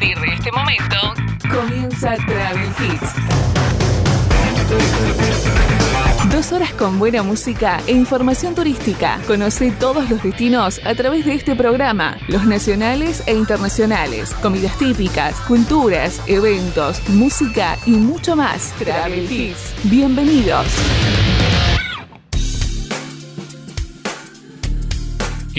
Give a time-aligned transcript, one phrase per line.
[0.00, 0.96] partir este momento,
[1.50, 3.14] comienza Travel Hits.
[6.30, 9.20] Dos horas con buena música e información turística.
[9.26, 15.34] Conoce todos los destinos a través de este programa, los nacionales e internacionales, comidas típicas,
[15.40, 18.72] culturas, eventos, música y mucho más.
[18.78, 19.74] Travel Hits.
[19.84, 20.66] Bienvenidos.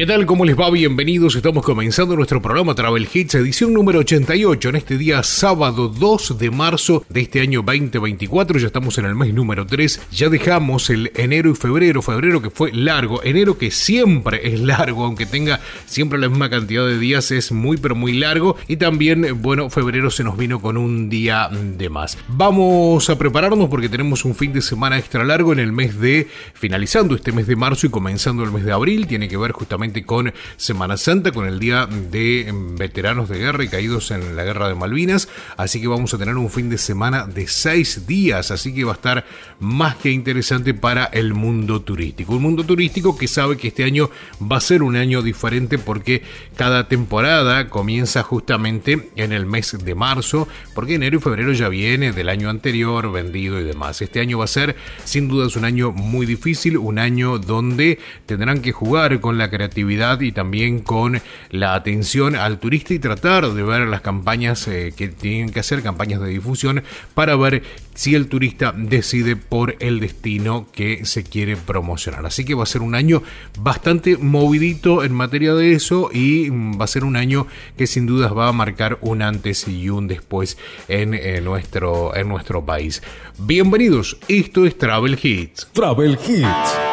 [0.02, 0.26] ¿Qué tal?
[0.26, 0.72] ¿Cómo les va?
[0.72, 1.36] Bienvenidos.
[1.36, 6.50] Estamos comenzando nuestro programa Travel Hits, edición número 88, en este día sábado 2 de
[6.50, 8.58] marzo de este año 2024.
[8.58, 10.08] Ya estamos en el mes número 3.
[10.12, 12.02] Ya dejamos el enero y febrero.
[12.02, 13.22] Febrero que fue largo.
[13.24, 17.78] Enero que siempre es largo, aunque tenga siempre la misma cantidad de días, es muy
[17.78, 18.58] pero muy largo.
[18.68, 22.18] Y también, bueno, febrero se nos vino con un día de más.
[22.28, 26.28] Vamos a prepararnos porque tenemos un fin de semana extra largo en el mes de,
[26.56, 29.06] finalizando este mes de marzo y comenzando el mes de abril.
[29.06, 33.68] Tiene que ver justamente con Semana Santa, con el Día de Veteranos de Guerra y
[33.68, 35.28] Caídos en la Guerra de Malvinas.
[35.58, 38.94] Así que vamos a tener un fin de semana de seis días, así que va
[38.94, 39.26] a estar
[39.60, 42.34] más que interesante para el mundo turístico.
[42.34, 44.10] Un mundo turístico que sabe que este año
[44.42, 46.24] va a ser un año diferente porque
[46.56, 52.14] cada temporada comienza justamente en el mes de marzo, porque enero y febrero ya viene
[52.14, 54.02] del año anterior, vendido y demás.
[54.02, 58.62] Este año va a ser sin duda un año muy difícil, un año donde tendrán
[58.62, 63.64] que jugar con la creatividad y también con la atención al turista y tratar de
[63.64, 66.84] ver las campañas eh, que tienen que hacer, campañas de difusión,
[67.14, 72.26] para ver si el turista decide por el destino que se quiere promocionar.
[72.26, 73.22] Así que va a ser un año
[73.60, 78.06] bastante movidito en materia de eso y mm, va a ser un año que sin
[78.06, 80.58] dudas va a marcar un antes y un después
[80.88, 83.02] en, eh, nuestro, en nuestro país.
[83.38, 85.68] Bienvenidos, esto es Travel Hits.
[85.74, 86.91] Travel Hits.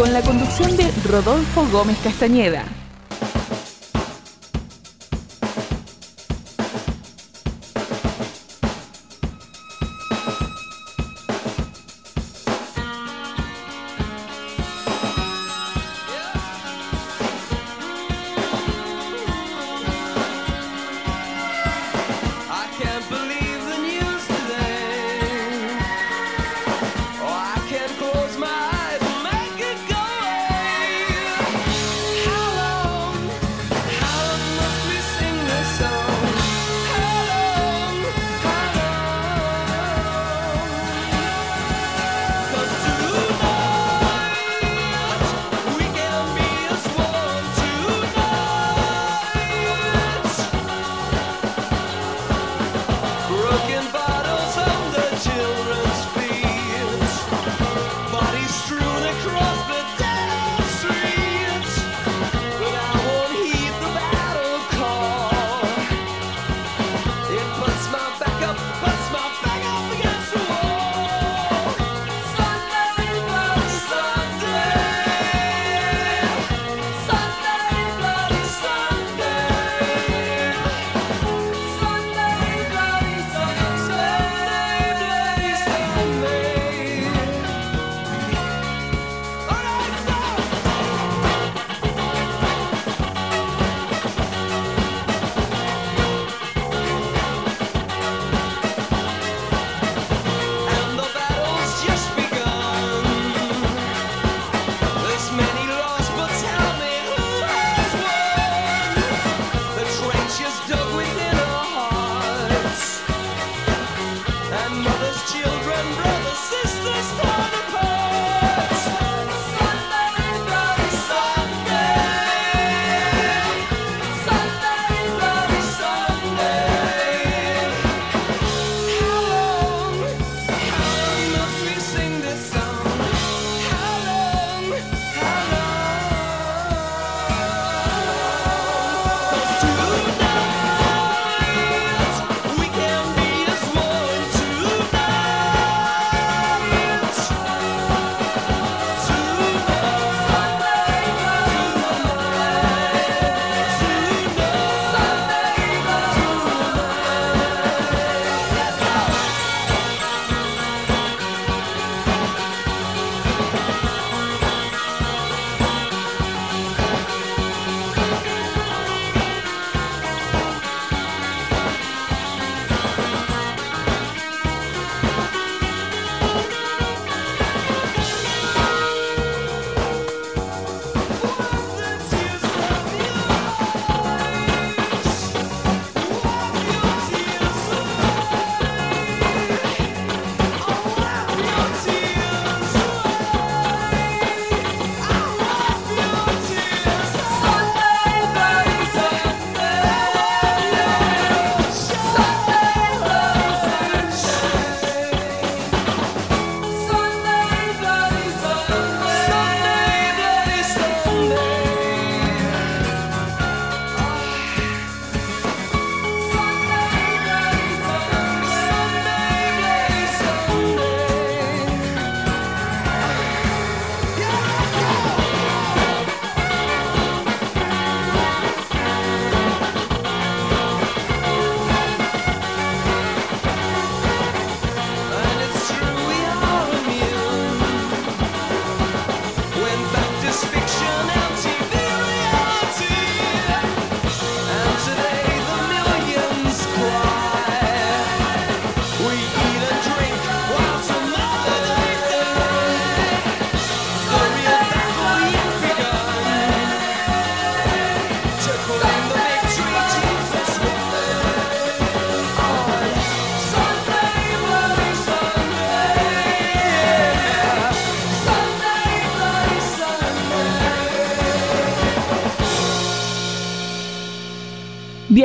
[0.00, 2.64] Con la conducción de Rodolfo Gómez Castañeda.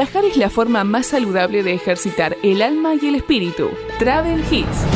[0.05, 3.71] Viajar es la forma más saludable de ejercitar el alma y el espíritu.
[3.97, 4.94] Travel Hits.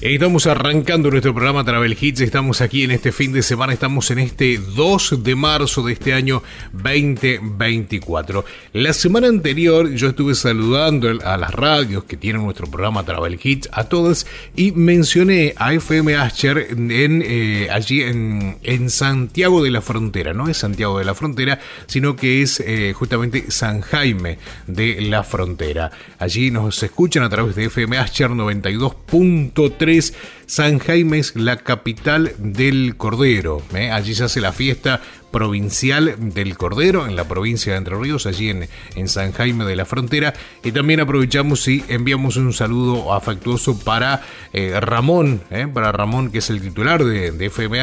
[0.00, 4.20] Estamos arrancando nuestro programa Travel Hits, estamos aquí en este fin de semana, estamos en
[4.20, 6.40] este 2 de marzo de este año
[6.72, 8.44] 2024.
[8.74, 13.68] La semana anterior yo estuve saludando a las radios que tienen nuestro programa Travel Hits,
[13.72, 20.32] a todas, y mencioné a FM Asher en, eh, allí en, Santiago de la Frontera,
[20.32, 24.38] no es Santiago de la Frontera, sino que es eh, justamente San Jaime
[24.68, 25.90] de la Frontera.
[26.20, 29.87] Allí nos escuchan a través de FM Asher 92.3
[30.46, 33.62] San Jaime es la capital del Cordero.
[33.74, 33.90] ¿eh?
[33.90, 38.50] Allí se hace la fiesta provincial del Cordero en la provincia de Entre Ríos, allí
[38.50, 40.34] en, en San Jaime de la Frontera.
[40.62, 45.66] Y también aprovechamos y enviamos un saludo afectuoso para eh, Ramón, ¿eh?
[45.72, 47.78] para Ramón que es el titular de, de FM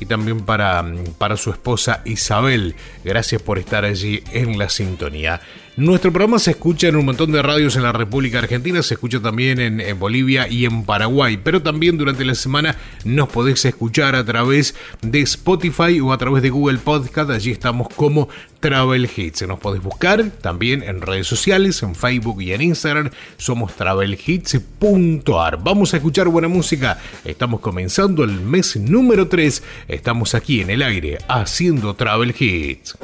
[0.00, 0.84] y también para,
[1.18, 2.74] para su esposa Isabel.
[3.04, 5.40] Gracias por estar allí en la sintonía.
[5.78, 9.20] Nuestro programa se escucha en un montón de radios en la República Argentina, se escucha
[9.20, 14.24] también en, Bolivia y en Paraguay, pero también durante la semana nos podéis escuchar a
[14.24, 18.28] través de Spotify o a través de Google Podcast, allí estamos como
[18.60, 19.42] Travel Hits.
[19.46, 25.58] Nos podéis buscar también en redes sociales, en Facebook y en Instagram, somos travelhits.ar.
[25.62, 30.82] Vamos a escuchar buena música, estamos comenzando el mes número 3, estamos aquí en el
[30.82, 32.96] aire haciendo Travel Hits.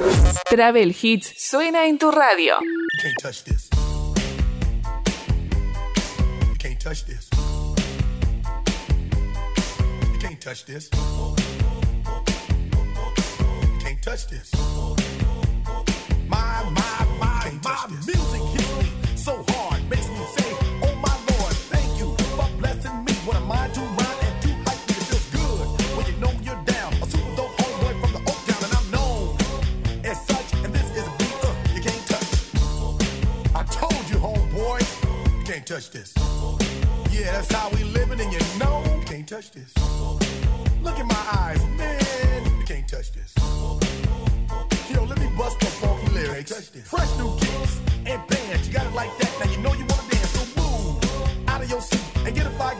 [0.49, 2.55] Travel Hits suena en tu radio.
[3.01, 3.69] Can't touch this.
[6.59, 7.29] Can't touch this.
[10.13, 10.89] You can't touch this.
[10.91, 11.35] You
[13.83, 14.94] can't touch this.
[35.65, 36.13] Can't touch this.
[37.11, 39.73] Yeah, that's how we living, and you know you can't touch this.
[40.83, 43.33] Look in my eyes, man, you can't touch this.
[44.89, 46.69] Yo, let me bust the funky lyrics.
[46.83, 49.31] Fresh new kicks and bands, you got it like that.
[49.39, 52.51] Now you know you wanna dance, so move out of your seat and get a
[52.51, 52.79] fire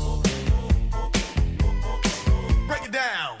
[2.71, 3.40] Break it down.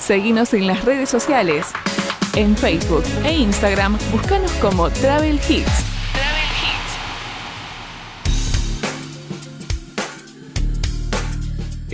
[0.06, 1.66] Seguimos en las redes sociales.
[2.36, 5.85] En Facebook e Instagram, búscanos como Travel Hits.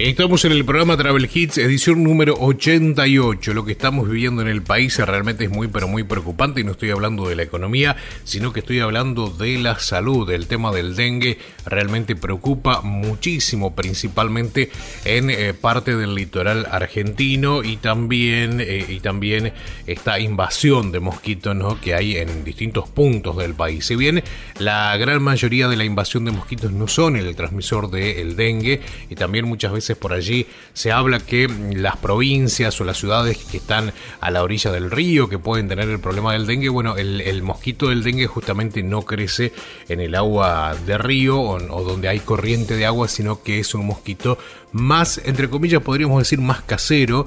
[0.04, 3.54] Estamos en el programa Travel Hits, edición número 88.
[3.54, 6.72] Lo que estamos viviendo en el país realmente es muy, pero muy preocupante y no
[6.72, 10.28] estoy hablando de la economía, sino que estoy hablando de la salud.
[10.32, 11.38] El tema del dengue
[11.68, 14.72] realmente preocupa muchísimo, principalmente
[15.06, 19.54] en eh, parte del litoral argentino y también, eh, y también
[19.86, 21.80] esta invasión de mosquitos ¿no?
[21.80, 23.86] que hay en distintos puntos del país.
[23.86, 24.24] Si bien
[24.58, 29.14] la gran mayoría de la invasión de mosquitos no son el transmisor del dengue y
[29.14, 33.94] también muchas veces por allí se habla que las provincias o las ciudades que están
[34.20, 37.90] a la orilla del río, que pueden tener el problema del dengue, bueno, el, mosquito
[37.90, 39.52] del dengue justamente no crece
[39.90, 43.86] en el agua de río o donde hay corriente de agua, sino que es un
[43.86, 44.38] mosquito
[44.72, 47.26] más, entre comillas, podríamos decir más casero,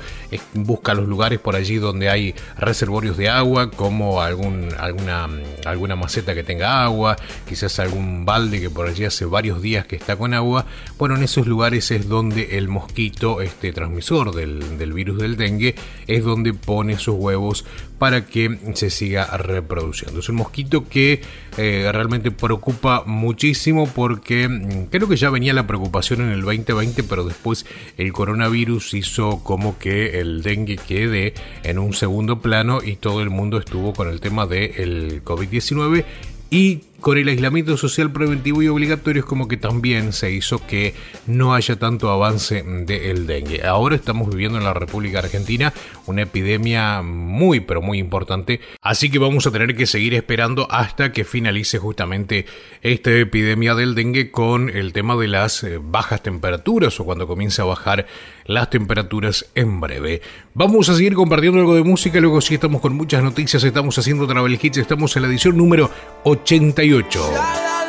[0.55, 5.29] busca los lugares por allí donde hay reservorios de agua, como algún, alguna,
[5.65, 7.17] alguna maceta que tenga agua,
[7.49, 10.67] quizás algún balde que por allí hace varios días que está con agua.
[10.99, 15.75] Bueno, en esos lugares es donde el mosquito, este transmisor del, del virus del dengue,
[16.07, 17.65] es donde pone sus huevos
[17.99, 20.21] para que se siga reproduciendo.
[20.21, 21.21] Es un mosquito que
[21.57, 27.03] eh, realmente preocupa muchísimo porque mm, creo que ya venía la preocupación en el 2020,
[27.05, 32.97] pero después el coronavirus hizo como que el dengue quede en un segundo plano y
[32.97, 36.05] todo el mundo estuvo con el tema del COVID-19
[36.51, 40.95] y con el aislamiento social preventivo y obligatorio es como que también se hizo que
[41.27, 43.63] no haya tanto avance del de dengue.
[43.63, 45.75] Ahora estamos viviendo en la República Argentina
[46.07, 51.13] una epidemia muy pero muy importante, así que vamos a tener que seguir esperando hasta
[51.13, 52.47] que finalice justamente
[52.81, 57.61] esta epidemia del dengue con el tema de las eh, bajas temperaturas o cuando comience
[57.61, 58.07] a bajar
[58.47, 60.23] las temperaturas en breve.
[60.55, 63.99] Vamos a seguir compartiendo algo de música, luego si sí estamos con muchas noticias, estamos
[63.99, 65.91] haciendo Travel Hits, estamos en la edición número
[66.25, 67.84] 81 18.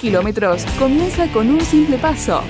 [0.00, 2.42] kilómetros comienza con un simple paso.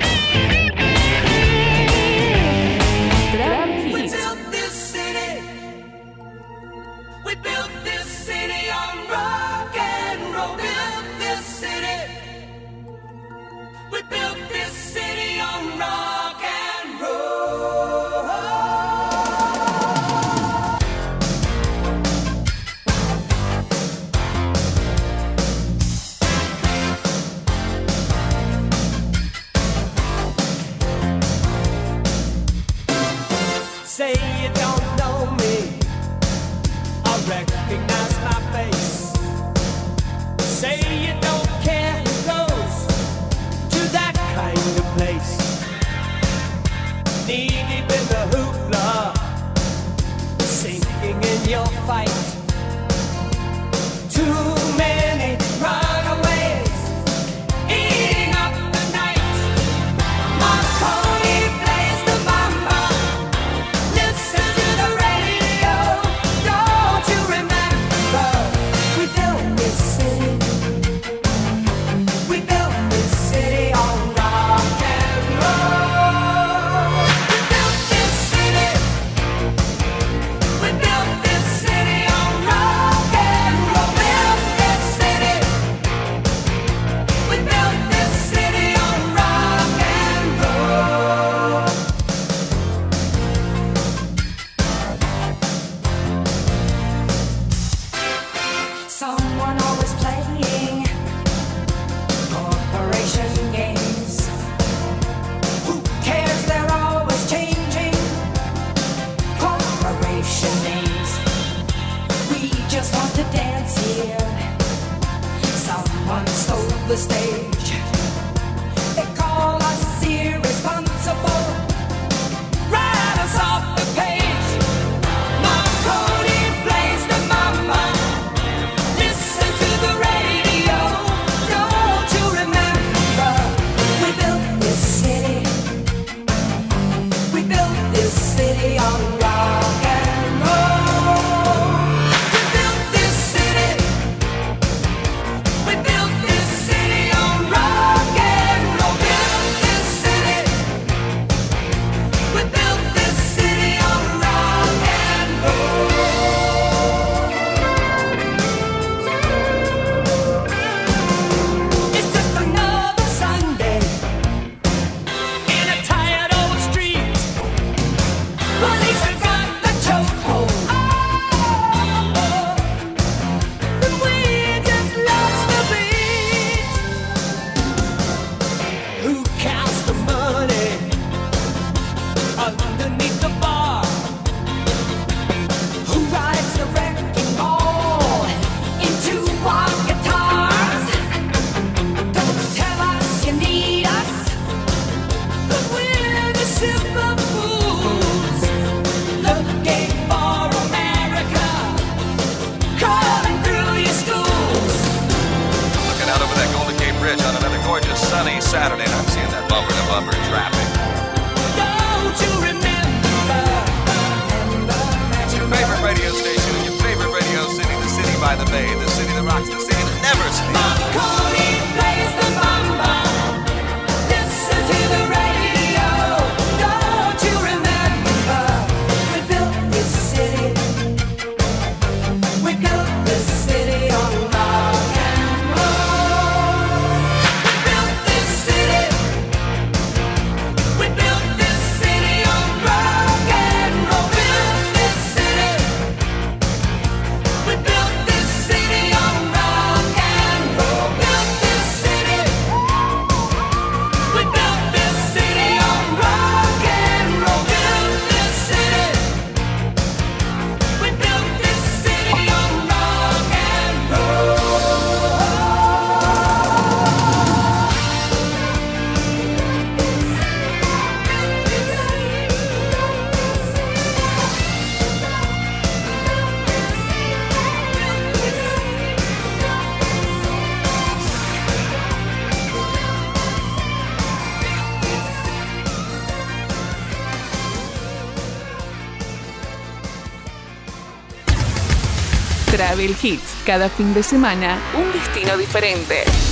[292.81, 293.35] Travel Hits.
[293.45, 296.30] Cada fin de semana, un destino diferente.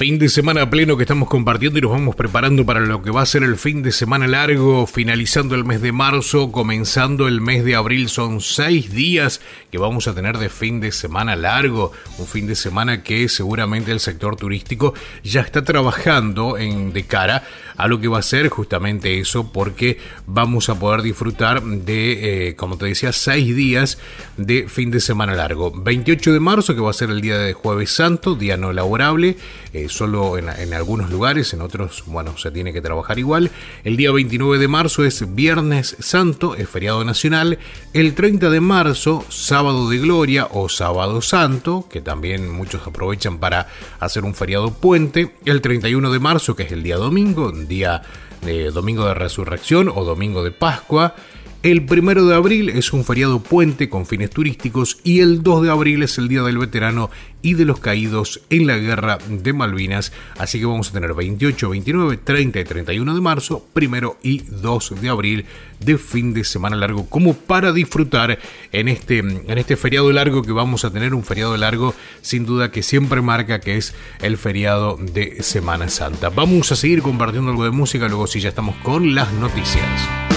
[0.00, 3.20] Fin de semana pleno que estamos compartiendo y nos vamos preparando para lo que va
[3.20, 7.66] a ser el fin de semana largo, finalizando el mes de marzo, comenzando el mes
[7.66, 8.08] de abril.
[8.08, 12.54] Son seis días que vamos a tener de fin de semana largo, un fin de
[12.54, 17.42] semana que seguramente el sector turístico ya está trabajando en de cara
[17.76, 22.56] a lo que va a ser justamente eso, porque vamos a poder disfrutar de, eh,
[22.56, 23.98] como te decía, seis días
[24.38, 25.70] de fin de semana largo.
[25.70, 29.36] 28 de marzo, que va a ser el día de Jueves Santo, día no laborable,
[29.72, 33.50] eh, solo en, algunos lugares, en otros, bueno, se tiene que trabajar igual.
[33.84, 37.58] El día 29 de marzo es Viernes Santo, es feriado nacional.
[37.92, 43.68] El 30 de marzo, Sábado de Gloria o Sábado Santo, que también muchos aprovechan para
[43.98, 45.34] hacer un feriado puente.
[45.44, 48.02] El 31 de marzo, que es el día domingo, día
[48.44, 51.14] de domingo de resurrección o domingo de Pascua.
[51.62, 55.70] El primero de abril es un feriado puente con fines turísticos y el 2 de
[55.70, 57.10] abril es el Día del Veterano
[57.42, 60.12] y de los Caídos en la Guerra de Malvinas.
[60.38, 65.00] Así que vamos a tener 28, 29, 30 y 31 de marzo, primero y 2
[65.00, 65.46] de abril
[65.80, 68.38] de fin de semana largo como para disfrutar
[68.72, 72.70] en este, en este feriado largo que vamos a tener, un feriado largo sin duda
[72.70, 76.28] que siempre marca que es el feriado de Semana Santa.
[76.28, 80.29] Vamos a seguir compartiendo algo de música, luego sí ya estamos con las noticias.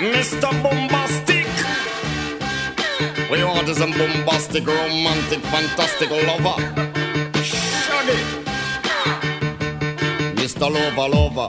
[0.00, 0.62] Mr.
[0.62, 1.48] Bombastic.
[3.28, 6.62] We want a bombastic, romantic, fantastic lover.
[7.42, 8.22] Shaggy.
[10.36, 10.70] Mr.
[10.70, 11.48] Lover, lover.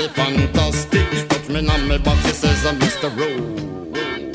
[0.00, 1.28] Me fantastic.
[1.28, 3.10] Touch me on my back, she says I'm Mr.
[3.20, 4.32] Romantic.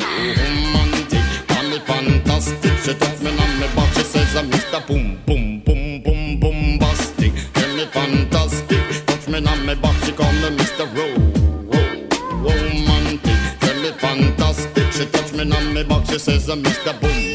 [1.48, 2.72] Call me fantastic.
[2.84, 4.86] She touch me on my back, she says I'm Mr.
[4.86, 7.34] Boom, boom, boom, boom, bombastic.
[7.56, 9.06] Tell me fantastic.
[9.08, 10.86] Touch me on my back, she call me Mr.
[10.96, 11.34] Ro-
[12.44, 13.60] Romantic.
[13.60, 14.92] Tell me fantastic.
[14.92, 16.94] She touch me on my back, she says I'm Mr.
[17.02, 17.35] Boom.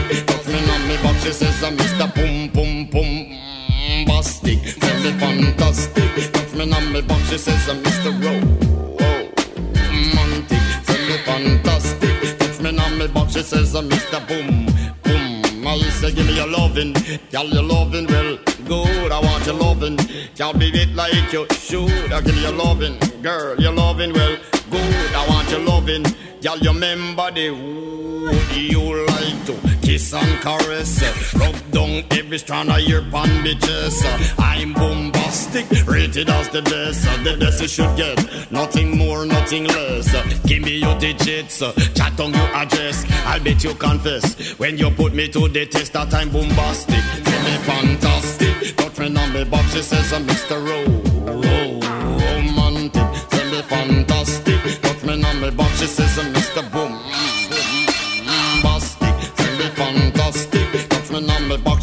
[1.21, 2.13] She says I'm Mr.
[2.15, 4.59] Boom Boom Boom mm, Bastic.
[4.79, 6.31] Tell me fantastic.
[6.33, 8.11] Touch me on me back, she says I'm Mr.
[8.97, 10.61] Romantic.
[10.85, 12.39] Tell me fantastic.
[12.39, 14.19] Touch me on me back, she says I'm Mr.
[14.27, 14.65] Boom
[15.03, 15.67] Boom.
[15.67, 16.93] I say give me your loving,
[17.31, 19.11] girl your loving well good.
[19.11, 19.97] I want your loving,
[20.35, 22.11] girl be it like you should.
[22.11, 24.37] I give you your loving, girl your loving well
[24.71, 25.13] good.
[25.15, 26.03] I want your loving,
[26.41, 29.10] girl you remember the would you
[29.91, 33.97] kiss and caress, rub down every strand of your pan bitches.
[34.39, 38.17] I'm bombastic, rated as the best, the best you should get,
[38.51, 40.07] nothing more, nothing less.
[40.45, 41.59] Give me your digits,
[41.97, 43.05] chat on your address.
[43.25, 47.03] I'll bet you confess when you put me to the test that I'm bombastic.
[47.27, 50.57] Tell me fantastic, touch me on me box, she says I'm Mr.
[50.67, 51.79] Ro- Ro-
[52.27, 53.07] Romantic.
[53.29, 56.63] Tell me fantastic, touch me on me box, she says I'm Mr.
[56.71, 56.90] Boom.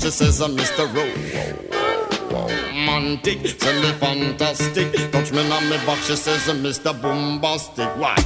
[0.09, 0.87] She says I'm Mr.
[0.95, 1.13] Ro-
[2.33, 6.99] Romantic, tell me fantastic, touch me on me box, she says uh, I'm Mr.
[7.03, 7.95] Bombastic.
[7.99, 8.17] Why?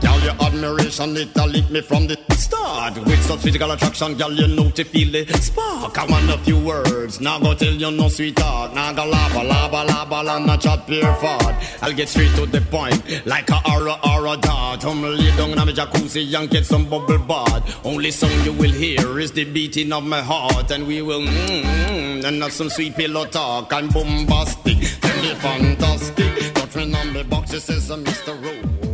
[0.00, 2.96] Girl, your admiration, it a lit me from the start.
[2.98, 5.98] With such physical attraction, girl, you know to feel the spark.
[5.98, 8.74] I want a few words, now go tell you no sweetheart.
[8.74, 11.54] Now go lava, lava, lava, la, not chat pure fart.
[11.82, 14.84] I'll get straight to the point, like a aura, aura dart.
[14.84, 17.84] I'm lay down in my jacuzzi and get some bubble bath.
[17.84, 21.62] Only song you will hear is the beating of my heart, and we will mm,
[21.62, 23.72] mm, and have some sweet pillow talk.
[23.72, 26.48] I'm bombastic, tell me fantastic.
[26.78, 28.40] Me on the box, it says Mr.
[28.40, 28.87] Rowe.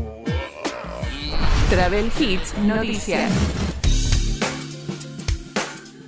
[1.75, 3.74] Travel Hits Noticias.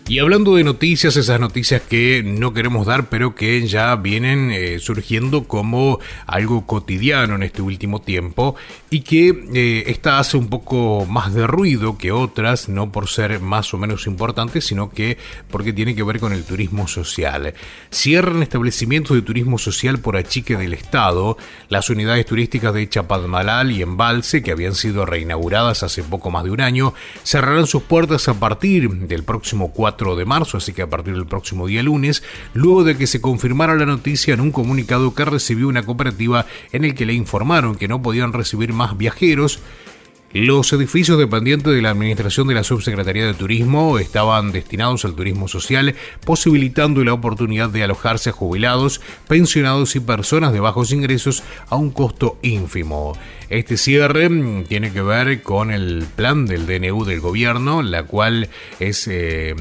[0.08, 4.78] Y hablando de noticias, esas noticias que no queremos dar, pero que ya vienen eh,
[4.78, 5.98] surgiendo como
[6.28, 8.54] algo cotidiano en este último tiempo
[8.88, 13.40] y que eh, esta hace un poco más de ruido que otras, no por ser
[13.40, 15.18] más o menos importantes, sino que
[15.50, 17.54] porque tiene que ver con el turismo social.
[17.90, 21.36] Cierran establecimientos de turismo social por achique del Estado,
[21.68, 26.52] las unidades turísticas de Chapadmalal y Embalse, que habían sido reinauguradas hace poco más de
[26.52, 26.94] un año,
[27.24, 31.14] cerrarán sus puertas a partir del próximo 4 4 de marzo, así que a partir
[31.14, 32.22] del próximo día lunes,
[32.52, 36.84] luego de que se confirmara la noticia en un comunicado que recibió una cooperativa en
[36.84, 39.60] el que le informaron que no podían recibir más viajeros.
[40.34, 45.48] Los edificios dependientes de la Administración de la Subsecretaría de Turismo estaban destinados al turismo
[45.48, 45.94] social,
[46.26, 51.90] posibilitando la oportunidad de alojarse a jubilados, pensionados y personas de bajos ingresos a un
[51.90, 53.16] costo ínfimo.
[53.48, 58.48] Este cierre mm, tiene que ver con el plan del DNU del gobierno, la cual
[58.80, 59.54] es eh,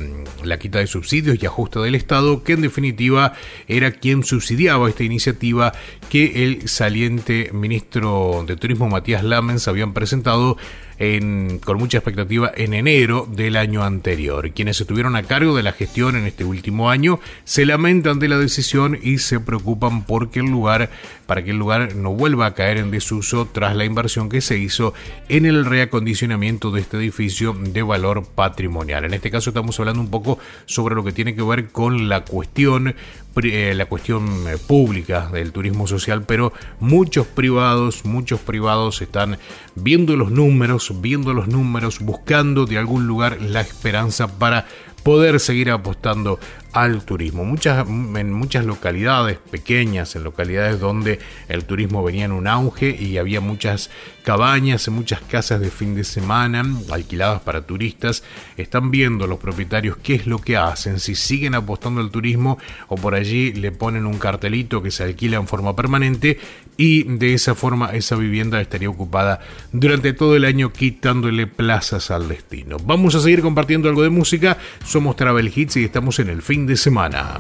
[0.44, 3.34] la quita de subsidios y ajuste del Estado, que en definitiva
[3.68, 5.72] era quien subsidiaba esta iniciativa
[6.10, 10.58] que el saliente ministro de Turismo Matías Lamens habían presentado
[11.00, 14.52] en- con mucha expectativa en enero del año anterior.
[14.52, 18.38] Quienes estuvieron a cargo de la gestión en este último año se lamentan de la
[18.38, 20.90] decisión y se preocupan porque el lugar,
[21.26, 24.58] para que el lugar no vuelva a caer en desuso tras la inversión que se
[24.58, 24.94] hizo
[25.30, 29.06] en el reacondicionamiento de este edificio de valor patrimonial.
[29.06, 32.24] En este caso estamos hablando un poco sobre lo que tiene que ver con la
[32.26, 32.96] cuestión
[33.36, 39.38] la cuestión eh, pública del turismo social, pero muchos privados, muchos privados están
[39.76, 44.66] viendo los números, viendo los números, buscando de algún lugar la esperanza para
[45.04, 46.40] poder seguir apostando
[46.76, 47.46] al turismo.
[47.46, 53.18] Muchas, en muchas localidades pequeñas, en localidades donde el turismo venía en un auge y
[53.18, 53.90] había muchas
[54.26, 58.24] cabañas, muchas casas de fin de semana alquiladas para turistas,
[58.58, 62.58] están viendo los propietarios qué es lo que hacen, si siguen apostando al turismo
[62.90, 66.40] o por allí le ponen un cartelito que se alquila en forma permanente
[66.76, 69.40] y de esa forma esa vivienda estaría ocupada
[69.72, 72.76] durante todo el año quitándole plazas al destino.
[72.84, 76.65] Vamos a seguir compartiendo algo de música, somos Travel Hits y estamos en el fin
[76.66, 77.40] de semana.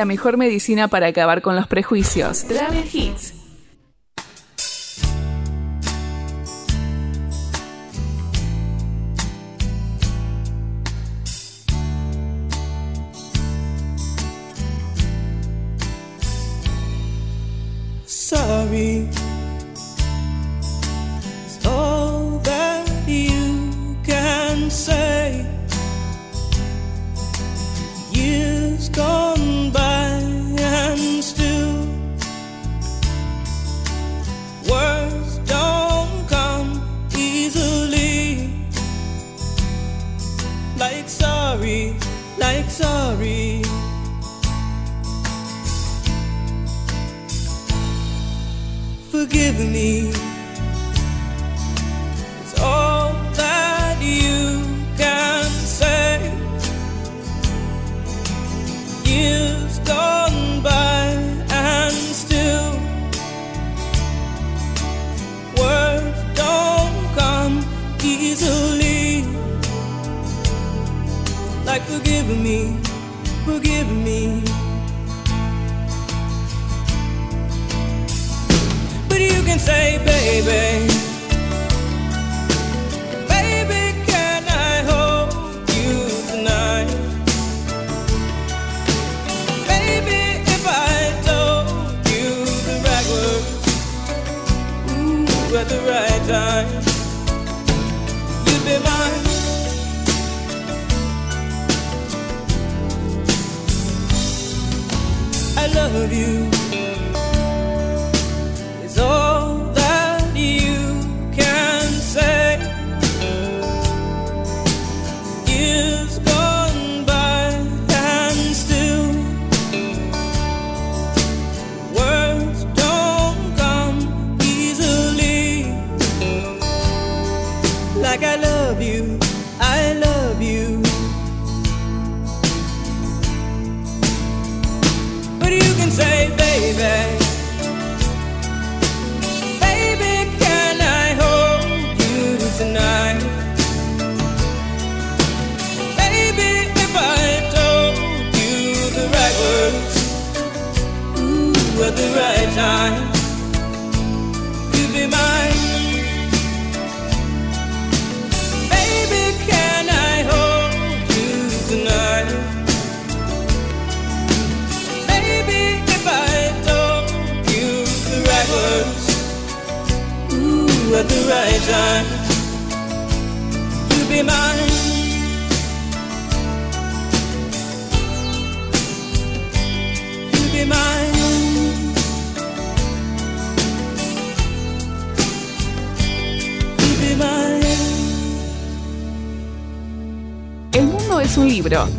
[0.00, 2.46] La mejor medicina para acabar con los prejuicios.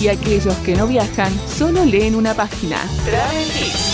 [0.02, 2.78] Y aquellos que no viajan solo leen una página.
[3.06, 3.90] Travel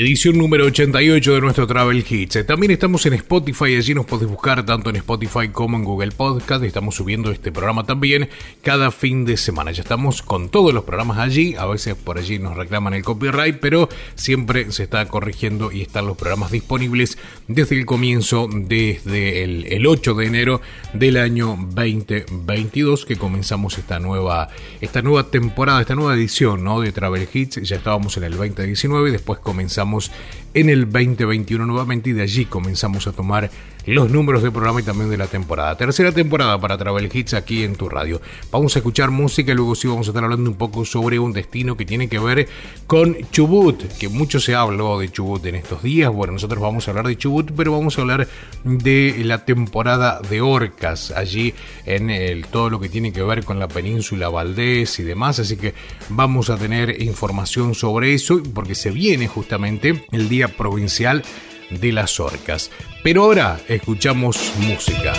[0.00, 2.36] Edición número 88 de nuestro Travel Hits.
[2.36, 6.12] Eh, También estamos en Spotify, allí nos podés buscar tanto en Spotify como en Google
[6.12, 6.62] Podcast.
[6.62, 8.28] Estamos subiendo este programa también
[8.62, 9.72] cada fin de semana.
[9.72, 11.56] Ya estamos con todos los programas allí.
[11.56, 16.06] A veces por allí nos reclaman el copyright, pero siempre se está corrigiendo y están
[16.06, 17.18] los programas disponibles
[17.48, 20.60] desde el comienzo, desde el, el 8 de enero
[20.92, 24.48] del año 2022 que comenzamos esta nueva,
[24.80, 26.80] esta nueva temporada, esta nueva edición ¿no?
[26.80, 27.56] de Travel Hits.
[27.62, 30.12] Ya estábamos en el 2019 y después comenzamos vamos
[30.60, 33.50] en el 2021 nuevamente y de allí comenzamos a tomar
[33.86, 35.74] los números de programa y también de la temporada.
[35.76, 38.20] Tercera temporada para Travel Hits aquí en tu radio.
[38.50, 41.32] Vamos a escuchar música y luego sí vamos a estar hablando un poco sobre un
[41.32, 42.48] destino que tiene que ver
[42.86, 46.12] con Chubut, que mucho se habló de Chubut en estos días.
[46.12, 48.28] Bueno, nosotros vamos a hablar de Chubut, pero vamos a hablar
[48.62, 51.54] de la temporada de orcas allí
[51.86, 55.38] en el, todo lo que tiene que ver con la península Valdés y demás.
[55.38, 55.72] Así que
[56.10, 61.22] vamos a tener información sobre eso porque se viene justamente el Día Provincial
[61.70, 62.70] de las Orcas.
[63.02, 65.12] Pero ahora escuchamos música.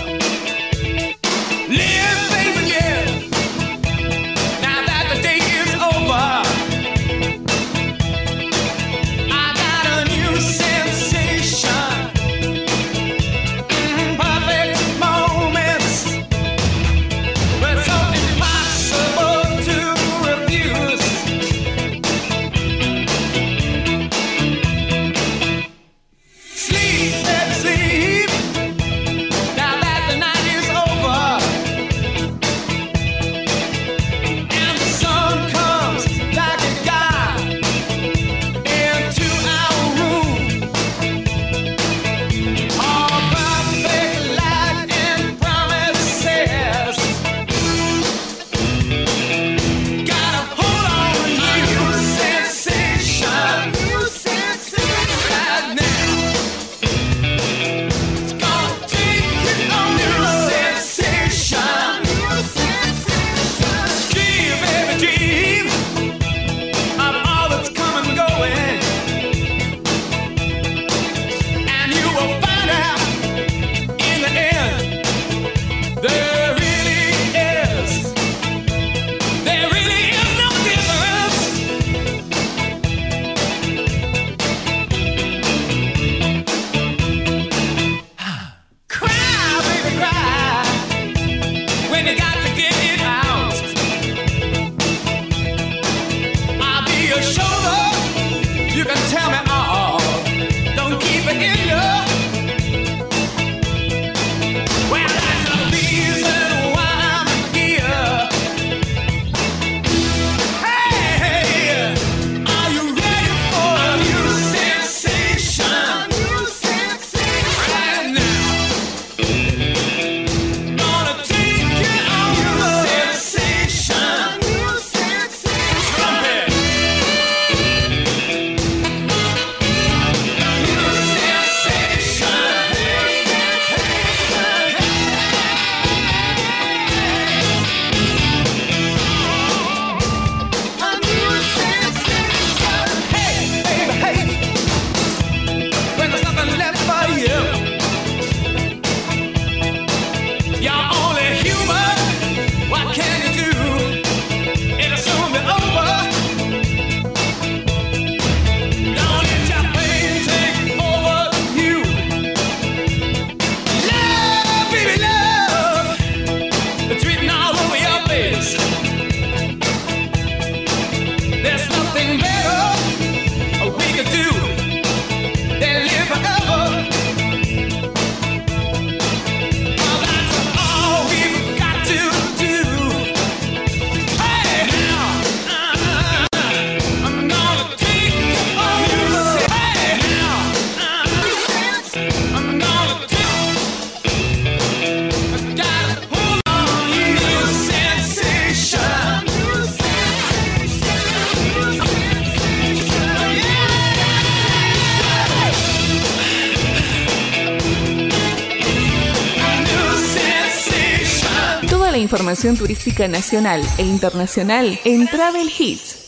[212.40, 215.99] Turística nacional e internacional en Travel Hits.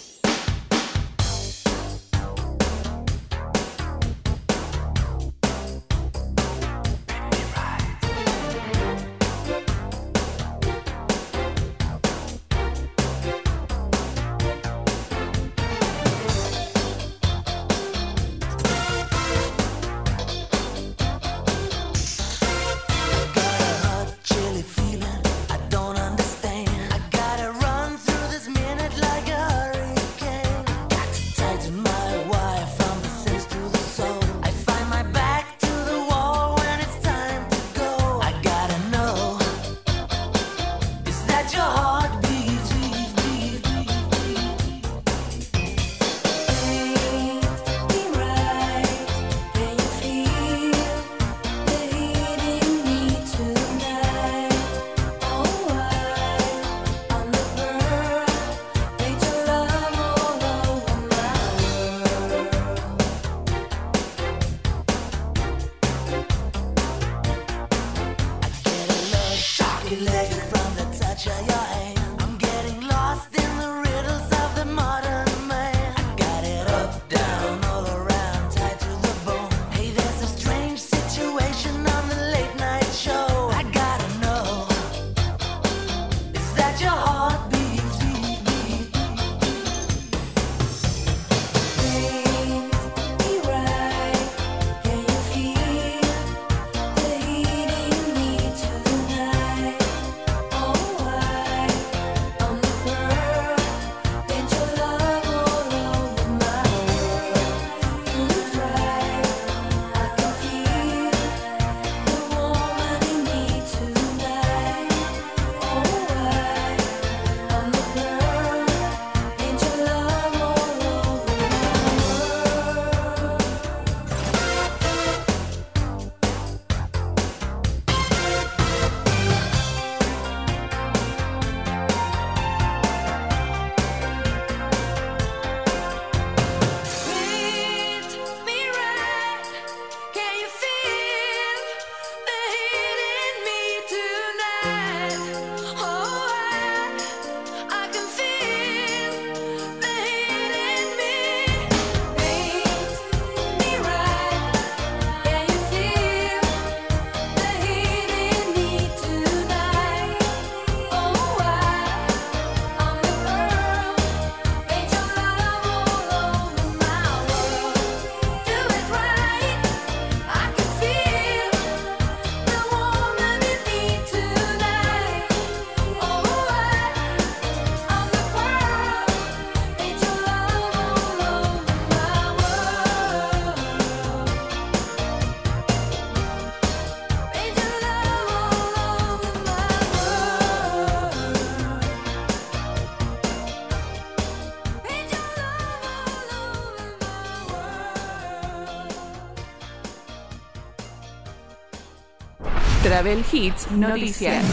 [202.92, 204.44] Travel Hits Noticias.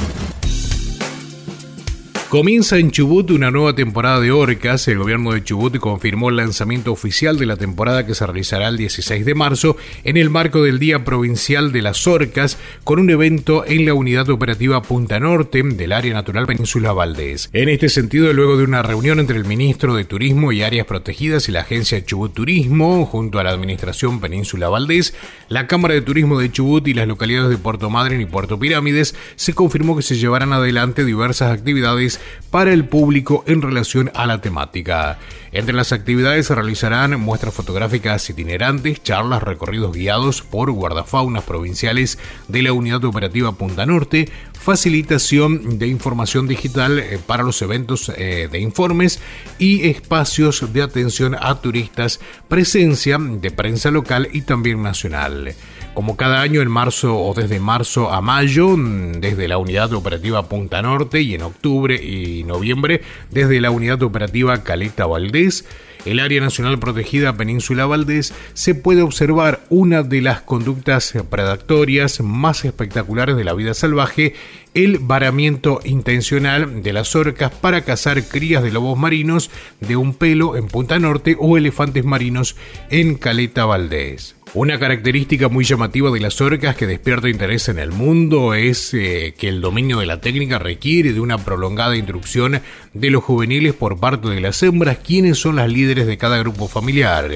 [2.29, 4.87] Comienza en Chubut una nueva temporada de Orcas.
[4.87, 8.77] El gobierno de Chubut confirmó el lanzamiento oficial de la temporada que se realizará el
[8.77, 13.65] 16 de marzo en el marco del Día Provincial de las Orcas con un evento
[13.67, 17.51] en la unidad operativa Punta Norte del Área Natural Península Valdés.
[17.53, 21.49] En este sentido, luego de una reunión entre el ministro de Turismo y Áreas Protegidas
[21.49, 25.15] y la agencia Chubut Turismo junto a la Administración Península Valdés,
[25.49, 29.15] la Cámara de Turismo de Chubut y las localidades de Puerto Madryn y Puerto Pirámides,
[29.37, 34.41] se confirmó que se llevarán adelante diversas actividades para el público en relación a la
[34.41, 35.19] temática.
[35.53, 42.58] Entre las actividades se realizarán muestras fotográficas itinerantes, charlas, recorridos guiados por guardafaunas provinciales de
[42.63, 48.59] la Unidad Operativa Punta Norte, facilitación de información digital eh, para los eventos eh, de
[48.61, 49.21] informes
[49.59, 55.55] y espacios de atención a turistas, presencia de prensa local y también nacional.
[55.99, 60.49] Como cada año en marzo o desde marzo a mayo, mm, desde la unidad operativa
[60.49, 63.01] Punta Norte y en octubre y noviembre
[63.33, 65.65] desde la unidad operativa Caleta Valdés,
[66.05, 72.65] el Área Nacional Protegida Península Valdés, se puede observar una de las conductas predatorias más
[72.65, 74.35] espectaculares de la vida salvaje,
[74.75, 80.55] el varamiento intencional de las orcas para cazar crías de lobos marinos de un pelo
[80.55, 82.55] en Punta Norte o elefantes marinos
[82.89, 84.38] en Caleta Valdés.
[84.55, 89.35] Una característica muy llamativa de las orcas que despierta interés en el mundo es eh,
[89.37, 92.63] que el dominio de la técnica requiere de una prolongada instrucción
[92.95, 96.67] de los juveniles por parte de las hembras, quienes son las líderes de cada grupo
[96.67, 97.31] familiar.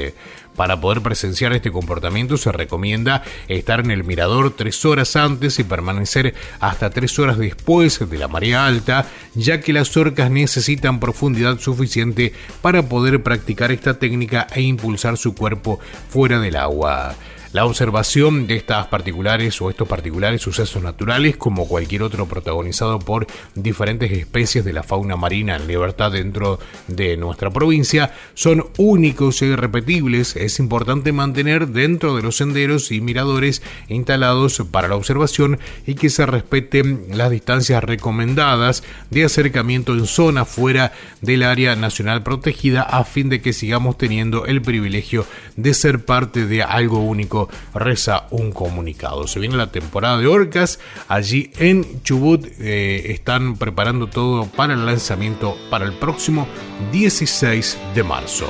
[0.57, 5.65] Para poder presenciar este comportamiento se recomienda estar en el mirador tres horas antes y
[5.65, 11.59] permanecer hasta tres horas después de la marea alta, ya que las orcas necesitan profundidad
[11.59, 15.81] suficiente para poder practicar esta técnica e impulsar su cuerpo
[16.11, 17.15] fuera del agua.
[17.53, 23.27] La observación de estas particulares o estos particulares sucesos naturales, como cualquier otro protagonizado por
[23.55, 29.49] diferentes especies de la fauna marina en libertad dentro de nuestra provincia, son únicos e
[29.49, 30.35] irrepetibles.
[30.35, 36.09] Es importante mantener dentro de los senderos y miradores instalados para la observación y que
[36.09, 43.05] se respeten las distancias recomendadas de acercamiento en zona fuera del área nacional protegida a
[43.05, 45.27] fin de que sigamos teniendo el privilegio
[45.57, 47.42] de ser parte de algo único
[47.75, 49.27] reza un comunicado.
[49.27, 50.79] Se viene la temporada de orcas.
[51.09, 56.47] Allí en Chubut eh, están preparando todo para el lanzamiento para el próximo
[56.93, 58.47] 16 de marzo.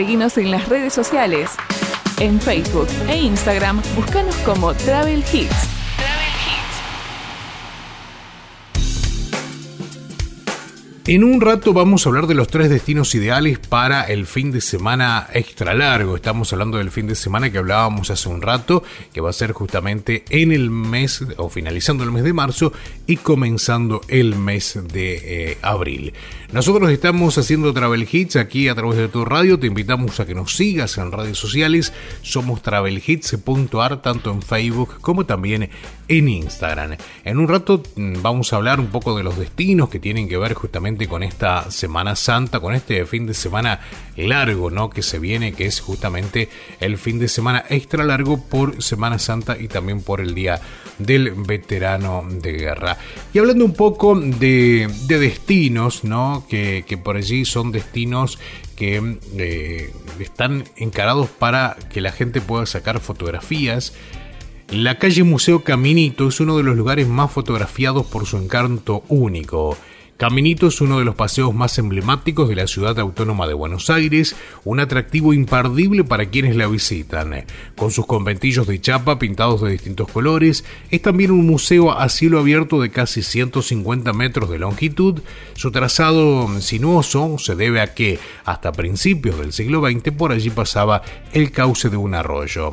[0.00, 1.50] Seguinos en las redes sociales.
[2.20, 5.68] En Facebook e Instagram, búscanos como Travel Hits.
[11.06, 14.60] En un rato vamos a hablar de los tres destinos ideales para el fin de
[14.60, 16.14] semana extra largo.
[16.14, 19.52] Estamos hablando del fin de semana que hablábamos hace un rato, que va a ser
[19.52, 22.72] justamente en el mes o finalizando el mes de marzo
[23.06, 26.14] y comenzando el mes de eh, abril.
[26.52, 29.60] Nosotros estamos haciendo Travel Hits aquí a través de tu radio.
[29.60, 31.92] Te invitamos a que nos sigas en redes sociales.
[32.22, 35.70] Somos travelhits.ar tanto en Facebook como también
[36.08, 36.96] en Instagram.
[37.24, 40.38] En un rato mm, vamos a hablar un poco de los destinos que tienen que
[40.38, 43.78] ver justamente con esta Semana Santa, con este fin de semana
[44.16, 44.90] largo, ¿no?
[44.90, 46.48] Que se viene, que es justamente
[46.80, 50.60] el fin de semana extra largo por Semana Santa y también por el Día
[50.98, 52.98] del Veterano de Guerra.
[53.32, 56.39] Y hablando un poco de, de destinos, ¿no?
[56.48, 58.38] Que, por allí son destinos
[58.76, 63.92] que eh, están encarados para que la gente pueda sacar fotografías.
[64.70, 69.76] La calle Museo Caminito es uno de los lugares más fotografiados por su encanto único.
[70.20, 74.36] Caminito es uno de los paseos más emblemáticos de la ciudad autónoma de Buenos Aires,
[74.64, 77.46] un atractivo imperdible para quienes la visitan.
[77.74, 82.38] Con sus conventillos de chapa pintados de distintos colores, es también un museo a cielo
[82.38, 85.22] abierto de casi 150 metros de longitud.
[85.54, 91.00] Su trazado sinuoso se debe a que, hasta principios del siglo XX, por allí pasaba
[91.32, 92.72] el cauce de un arroyo.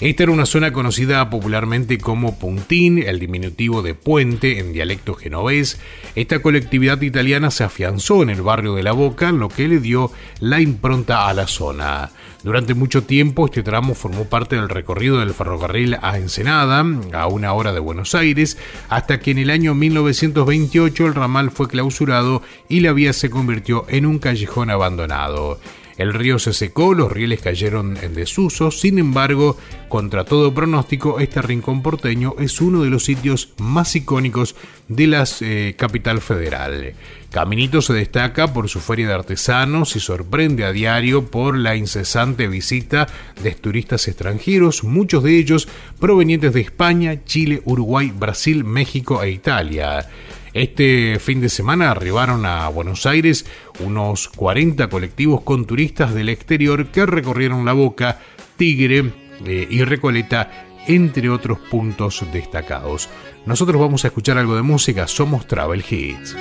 [0.00, 5.78] Esta era una zona conocida popularmente como Puntín, el diminutivo de puente en dialecto genovés.
[6.16, 10.10] Esta colectividad italiana se afianzó en el barrio de La Boca, lo que le dio
[10.40, 12.10] la impronta a la zona.
[12.42, 17.52] Durante mucho tiempo este tramo formó parte del recorrido del ferrocarril a Ensenada, a una
[17.52, 18.58] hora de Buenos Aires,
[18.88, 23.86] hasta que en el año 1928 el ramal fue clausurado y la vía se convirtió
[23.88, 25.60] en un callejón abandonado.
[25.96, 29.56] El río se secó, los rieles cayeron en desuso, sin embargo,
[29.88, 34.56] contra todo pronóstico, este rincón porteño es uno de los sitios más icónicos
[34.88, 36.94] de la eh, capital federal.
[37.30, 42.48] Caminito se destaca por su feria de artesanos y sorprende a diario por la incesante
[42.48, 43.08] visita
[43.42, 45.68] de turistas extranjeros, muchos de ellos
[45.98, 50.08] provenientes de España, Chile, Uruguay, Brasil, México e Italia.
[50.54, 53.44] Este fin de semana arribaron a Buenos Aires
[53.80, 58.20] unos 40 colectivos con turistas del exterior que recorrieron la Boca,
[58.56, 59.12] Tigre
[59.44, 63.08] eh, y Recoleta, entre otros puntos destacados.
[63.46, 66.36] Nosotros vamos a escuchar algo de música, somos Travel Hits.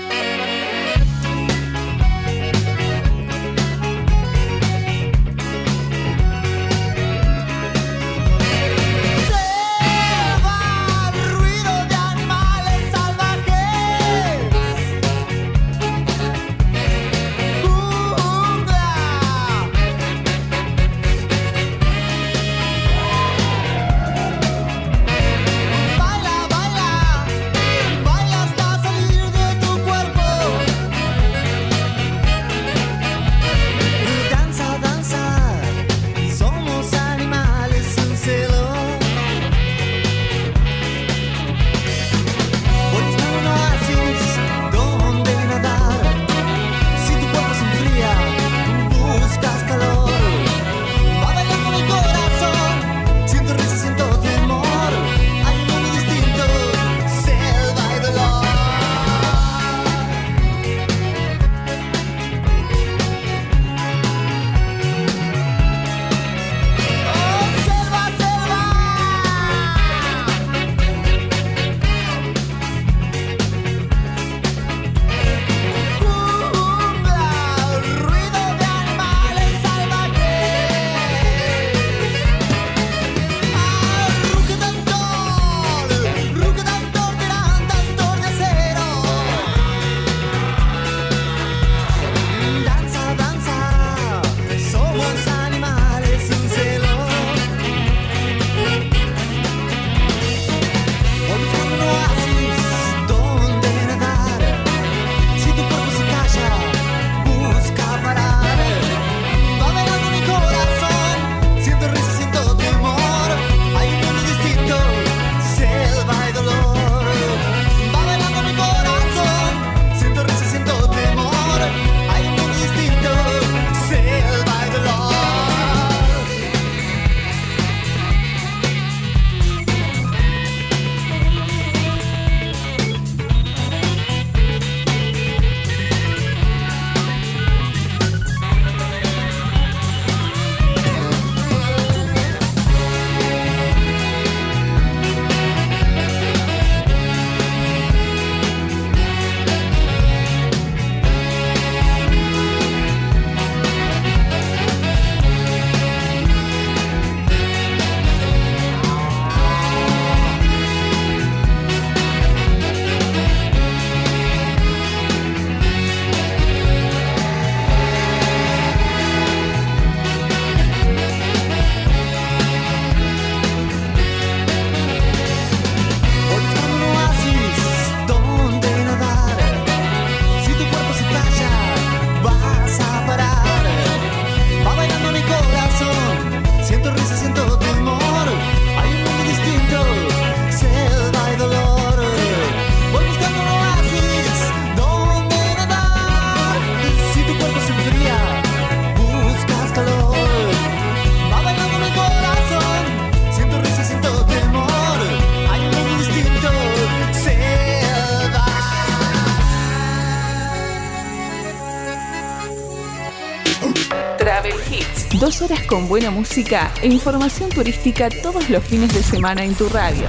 [215.44, 220.08] Horas con buena música e información turística todos los fines de semana en tu radio.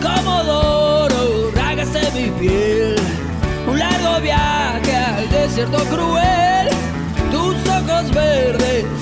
[0.00, 2.96] Comodoro, rágase mi piel.
[3.66, 6.37] Un largo viaje al desierto cruel.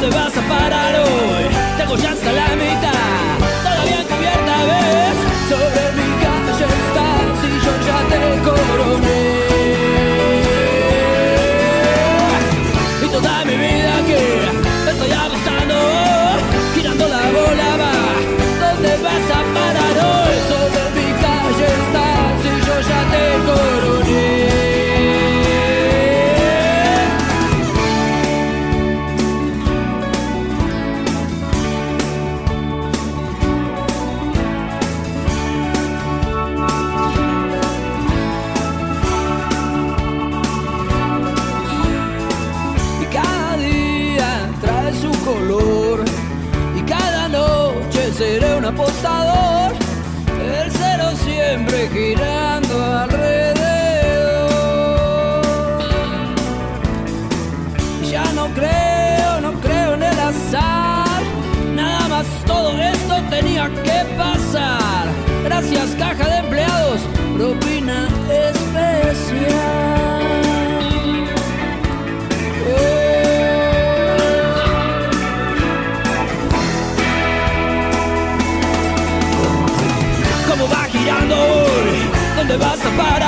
[0.00, 1.44] ¿Dónde vas a parar hoy?
[1.76, 3.17] Tengo ya hasta la mitad,
[82.98, 83.27] ¿Dónde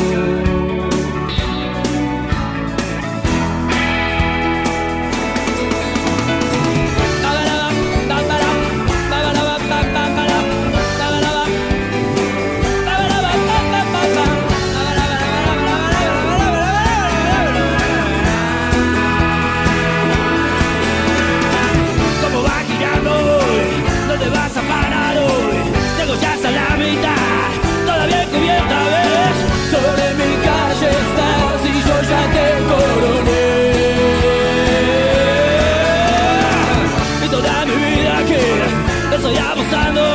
[39.53, 40.10] Que estoy apostando, girando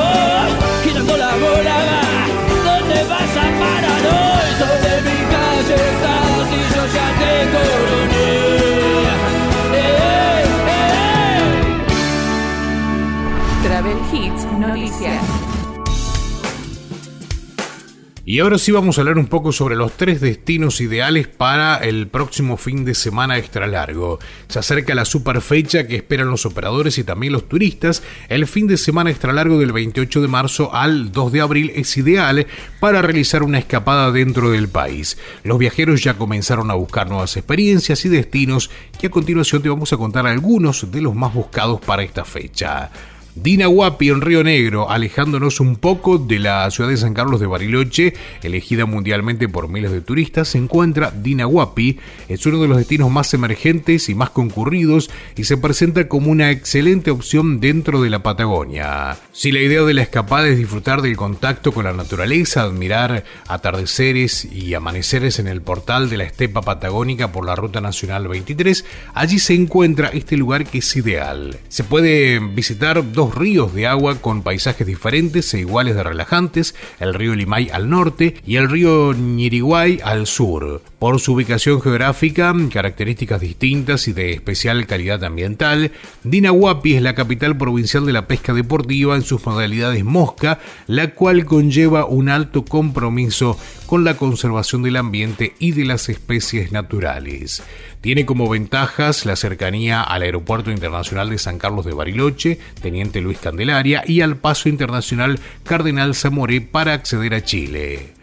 [18.28, 22.08] Y ahora sí vamos a hablar un poco sobre los tres destinos ideales para el
[22.08, 24.18] próximo fin de semana extra largo.
[24.48, 28.02] Se acerca la super fecha que esperan los operadores y también los turistas.
[28.28, 31.96] El fin de semana extra largo del 28 de marzo al 2 de abril es
[31.98, 32.48] ideal
[32.80, 35.18] para realizar una escapada dentro del país.
[35.44, 39.92] Los viajeros ya comenzaron a buscar nuevas experiencias y destinos y a continuación te vamos
[39.92, 42.90] a contar algunos de los más buscados para esta fecha.
[43.36, 48.14] Dinahuapi en Río Negro, alejándonos un poco de la ciudad de San Carlos de Bariloche,
[48.42, 51.98] elegida mundialmente por miles de turistas, se encuentra Dinahuapi.
[52.28, 56.50] Es uno de los destinos más emergentes y más concurridos y se presenta como una
[56.50, 59.18] excelente opción dentro de la Patagonia.
[59.32, 64.46] Si la idea de la escapada es disfrutar del contacto con la naturaleza, admirar atardeceres
[64.46, 69.38] y amaneceres en el portal de la estepa patagónica por la Ruta Nacional 23, allí
[69.38, 71.58] se encuentra este lugar que es ideal.
[71.68, 77.14] Se puede visitar dos ríos de agua con paisajes diferentes e iguales de relajantes, el
[77.14, 80.82] río Limay al norte y el río Ñiriguay al sur.
[80.98, 85.92] Por su ubicación geográfica, características distintas y de especial calidad ambiental,
[86.24, 91.44] Dinahuapi es la capital provincial de la pesca deportiva en sus modalidades mosca, la cual
[91.44, 97.62] conlleva un alto compromiso con la conservación del ambiente y de las especies naturales.
[98.06, 103.38] Tiene como ventajas la cercanía al Aeropuerto Internacional de San Carlos de Bariloche, Teniente Luis
[103.38, 108.15] Candelaria, y al Paso Internacional Cardenal Zamoré para acceder a Chile.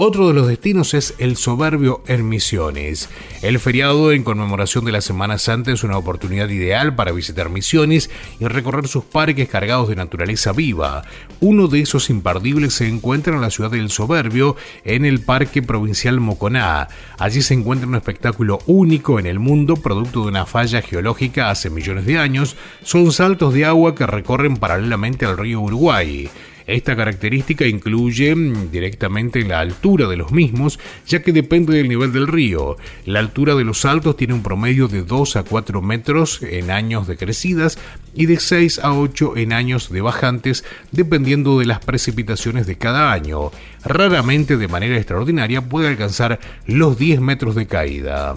[0.00, 3.08] Otro de los destinos es el soberbio en Misiones.
[3.42, 8.08] El feriado en conmemoración de la Semana Santa es una oportunidad ideal para visitar Misiones
[8.38, 11.02] y recorrer sus parques cargados de naturaleza viva.
[11.40, 14.54] Uno de esos imperdibles se encuentra en la ciudad del Soberbio,
[14.84, 16.86] en el Parque Provincial Moconá.
[17.18, 21.70] Allí se encuentra un espectáculo único en el mundo, producto de una falla geológica hace
[21.70, 22.54] millones de años.
[22.84, 26.30] Son saltos de agua que recorren paralelamente al río Uruguay.
[26.68, 32.12] Esta característica incluye mm, directamente la altura de los mismos, ya que depende del nivel
[32.12, 32.76] del río.
[33.06, 37.06] La altura de los saltos tiene un promedio de 2 a 4 metros en años
[37.06, 37.78] de crecidas
[38.14, 40.62] y de 6 a 8 en años de bajantes,
[40.92, 43.50] dependiendo de las precipitaciones de cada año.
[43.82, 48.34] Raramente de manera extraordinaria puede alcanzar los 10 metros de caída.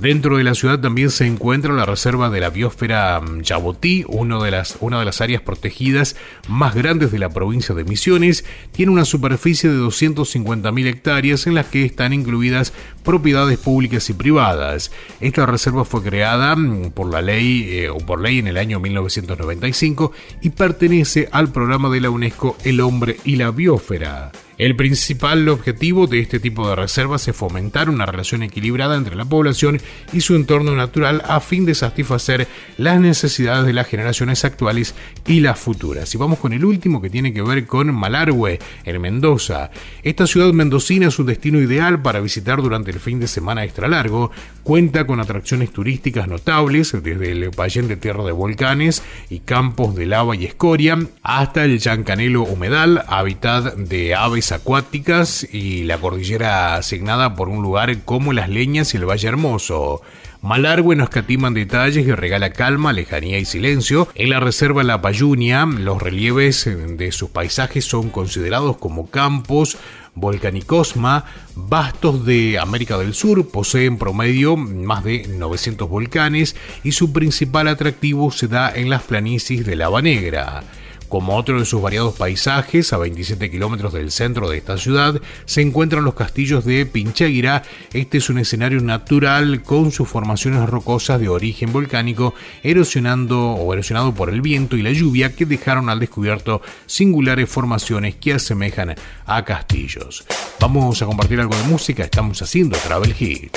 [0.00, 4.42] Dentro de la ciudad también se encuentra la reserva de la biosfera mm, Yabotí, uno
[4.42, 6.16] de las, una de las áreas protegidas
[6.48, 8.44] más grandes de la provincia de Misiones.
[8.72, 12.74] Tiene una superficie de 250.000 hectáreas en las que están incluidas
[13.04, 14.92] propiedades públicas y privadas.
[15.22, 18.78] Esta reserva fue creada mm, por la ley eh, o por ley en el año
[18.80, 20.12] 1995
[20.42, 24.30] y pertenece al programa de la UNESCO El hombre y la biosfera.
[24.58, 29.26] El principal objetivo de este tipo de reservas es fomentar una relación equilibrada entre la
[29.26, 29.82] población
[30.14, 34.94] y su entorno natural a fin de satisfacer las necesidades de las generaciones actuales
[35.26, 36.14] y las futuras.
[36.14, 39.70] Y vamos con el último que tiene que ver con Malargüe, en Mendoza.
[40.02, 43.88] Esta ciudad mendocina es un destino ideal para visitar durante el fin de semana extra
[43.88, 44.30] largo.
[44.62, 50.06] Cuenta con atracciones turísticas notables, desde el Payén de Tierra de Volcanes y campos de
[50.06, 57.34] lava y escoria, hasta el Yancanelo Humedal, hábitat de aves acuáticas y la cordillera asignada
[57.34, 60.02] por un lugar como Las Leñas y el Valle Hermoso.
[60.42, 64.08] Malargüe no escatiman detalles y regala calma, lejanía y silencio.
[64.14, 69.78] En la reserva La Payunia, los relieves de sus paisajes son considerados como campos
[70.14, 71.24] volcanicosma,
[71.54, 78.30] vastos de América del Sur, poseen promedio más de 900 volcanes y su principal atractivo
[78.30, 80.64] se da en las planicies de Lava Negra.
[81.08, 85.62] Como otro de sus variados paisajes, a 27 kilómetros del centro de esta ciudad, se
[85.62, 87.62] encuentran los castillos de Pincheira.
[87.92, 92.34] Este es un escenario natural con sus formaciones rocosas de origen volcánico,
[92.64, 98.16] erosionando o erosionado por el viento y la lluvia que dejaron al descubierto singulares formaciones
[98.16, 98.96] que asemejan
[99.26, 100.24] a castillos.
[100.60, 103.56] Vamos a compartir algo de música, estamos haciendo Travel Hit.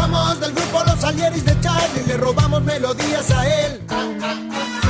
[0.00, 3.82] Somos del grupo Los Alieris de Charlie, le robamos melodías a él.
[3.88, 4.89] Aunque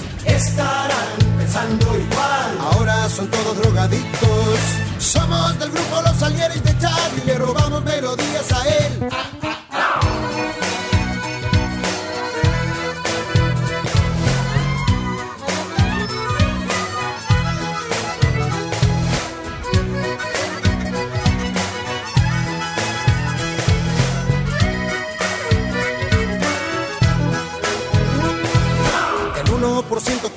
[0.41, 4.59] Estarán pensando igual, ahora son todos drogadictos.
[4.97, 9.09] Somos del grupo Los Alieris de Charlie, le robamos melodías a él.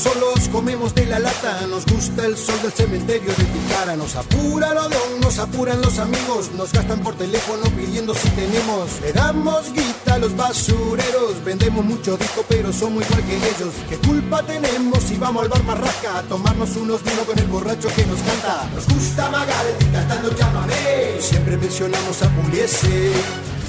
[0.00, 4.70] Solos, comemos de la lata, nos gusta el sol del cementerio de tu nos apura
[4.70, 9.72] el odón, nos apuran los amigos, nos gastan por teléfono pidiendo si tenemos, le damos
[9.72, 15.02] guita a los basureros, vendemos mucho disco pero somos igual que ellos, ¿qué culpa tenemos
[15.02, 18.68] si vamos al bar Marrasca a tomarnos unos vino con el borracho que nos canta?
[18.74, 23.12] Nos gusta Magaldi cantando llámame, siempre mencionamos a Pugliese.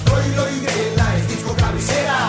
[0.05, 1.42] Troilo y Grela es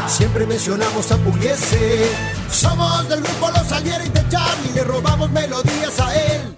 [0.06, 2.10] Siempre mencionamos a Pugliese.
[2.50, 6.54] Somos del grupo Los Alieris de Charlie, le robamos melodías a él.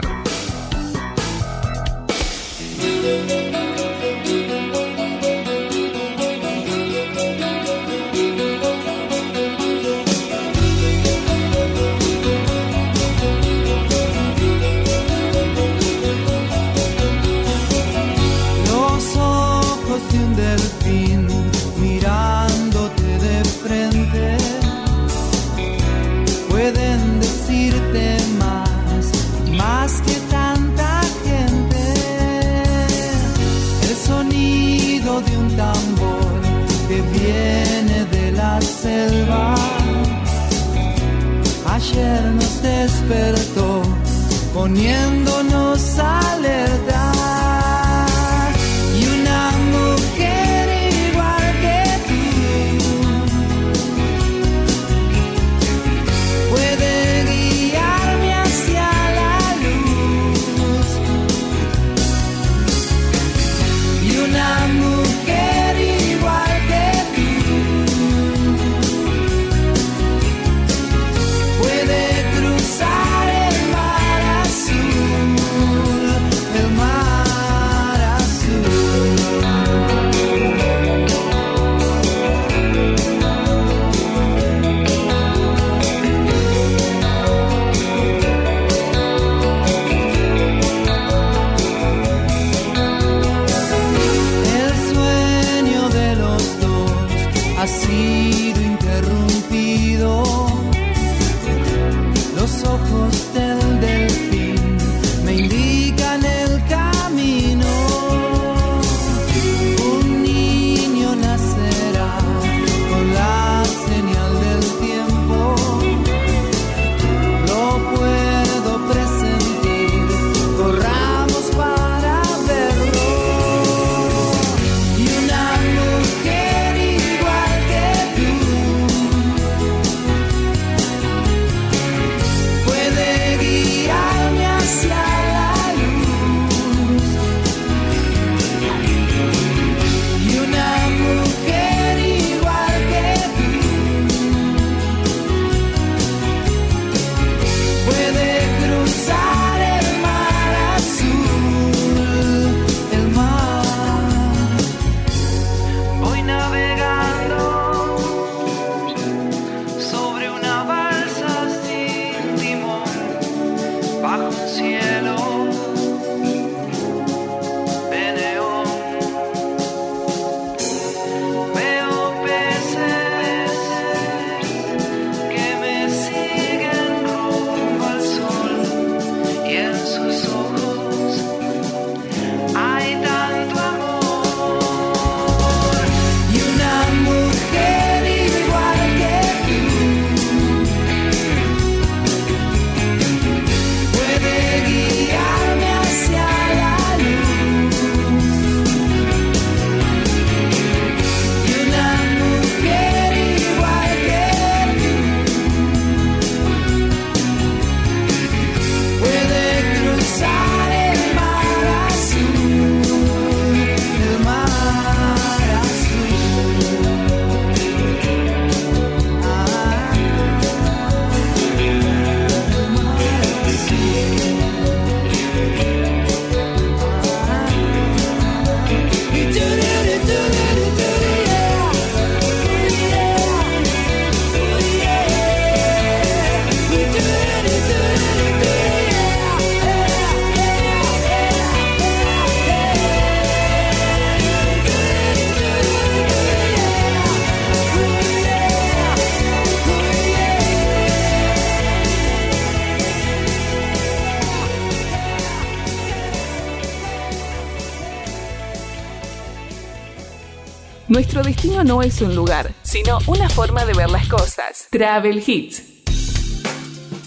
[261.81, 264.67] es un lugar, sino una forma de ver las cosas.
[264.69, 265.63] Travel Hits.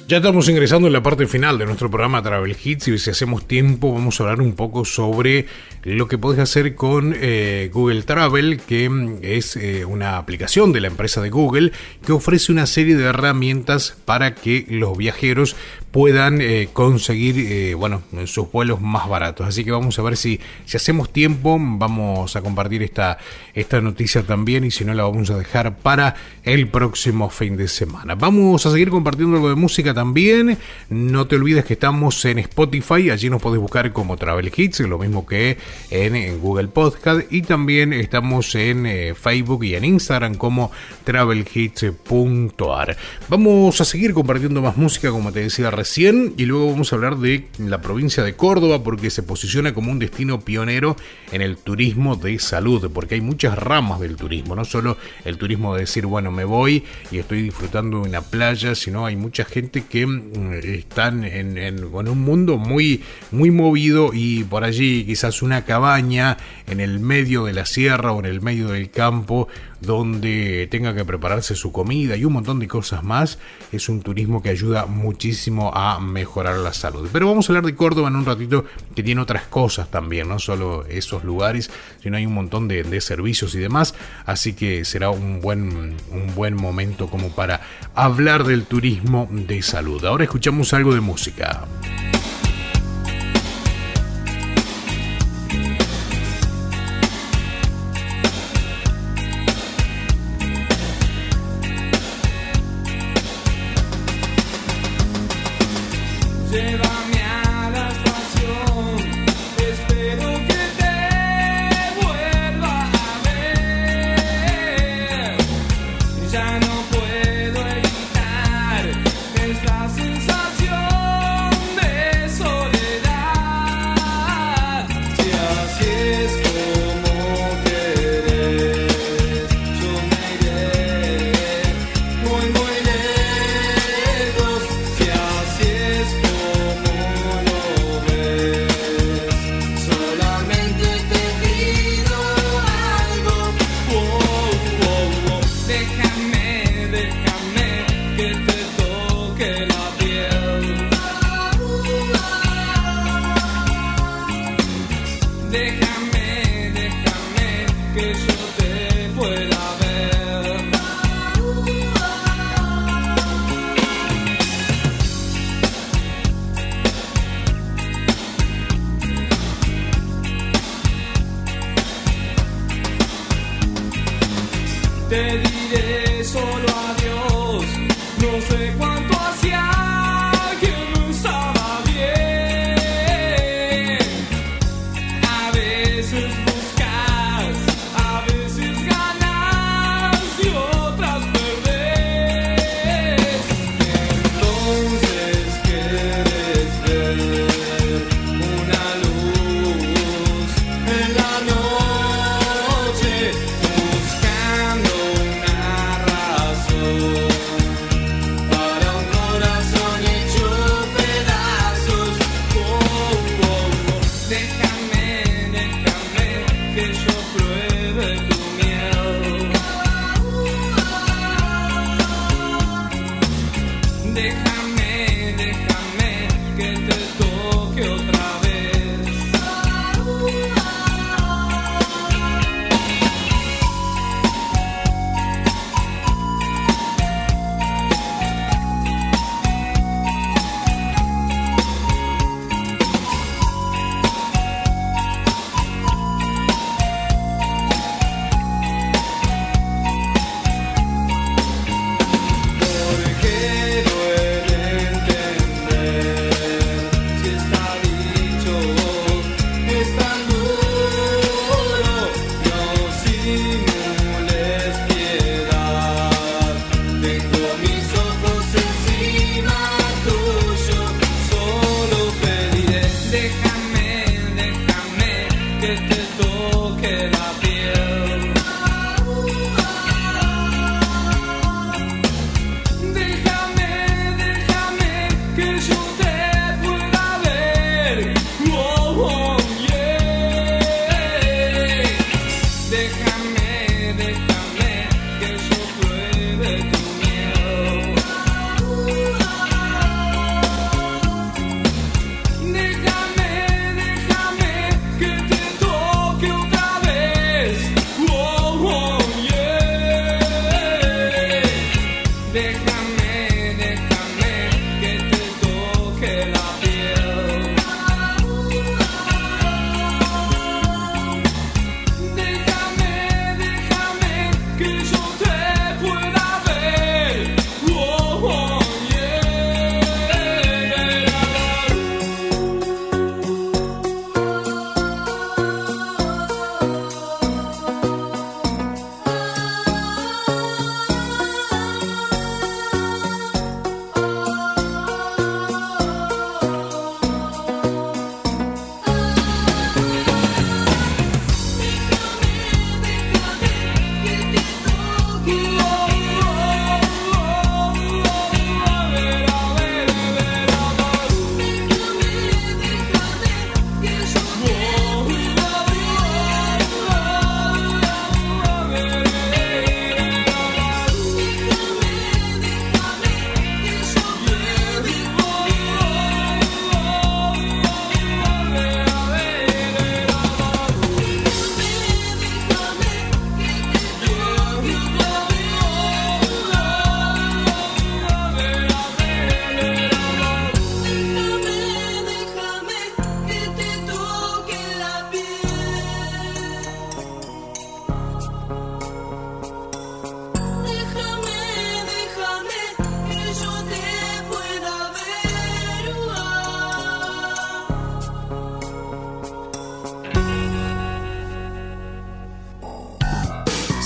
[0.09, 3.47] Ya estamos ingresando en la parte final de nuestro programa Travel Hits y si hacemos
[3.47, 5.47] tiempo vamos a hablar un poco sobre
[5.85, 10.81] lo que podés hacer con eh, Google Travel, que mm, es eh, una aplicación de
[10.81, 11.73] la empresa de Google
[12.05, 15.57] que ofrece una serie de herramientas para que los viajeros
[15.91, 19.47] puedan eh, conseguir bueno, sus vuelos más baratos.
[19.47, 23.19] Así que vamos a ver si, si hacemos tiempo, vamos a compartir esta,
[23.53, 26.15] esta noticia también y si no la vamos a dejar para
[26.45, 28.15] el próximo fin de semana.
[28.15, 30.57] Vamos a seguir compartiendo algo de música también.
[30.89, 34.99] No te olvides que estamos en Spotify, allí nos podés buscar como Travel Hits, lo
[34.99, 35.59] mismo que
[35.91, 40.71] en, Google Podcast y también estamos en eh, Facebook y en Instagram como
[41.05, 42.97] travelhits.ar.
[43.29, 47.17] Vamos a seguir compartiendo más música como te decía recién y luego vamos a hablar
[47.19, 50.97] de la provincia de Córdoba porque se posiciona como un destino pionero
[51.31, 55.75] en el turismo de salud, porque hay muchas ramas del turismo, no solo el turismo
[55.75, 59.85] de decir, bueno, me voy y estoy disfrutando de una playa, sino hay mucha gente
[59.89, 65.43] que mm, están en, en- en un mundo muy, muy movido y por allí quizás
[65.43, 66.37] una cabaña
[66.67, 69.49] en el medio de la sierra o en el medio del campo
[69.83, 73.39] donde tenga que prepararse su comida y un montón de cosas más.
[73.73, 77.09] Es un turismo que ayuda muchísimo a mejorar la salud.
[77.13, 78.65] Pero vamos a hablar de Córdoba en un ratito
[78.95, 81.71] que tiene otras cosas también, no solo esos lugares,
[82.03, 83.95] sino hay un montón de, de servicios y demás.
[84.25, 87.61] Así que será un buen, un buen momento como para
[87.95, 90.05] hablar del turismo de salud.
[90.05, 91.67] Ahora escuchamos algo de música.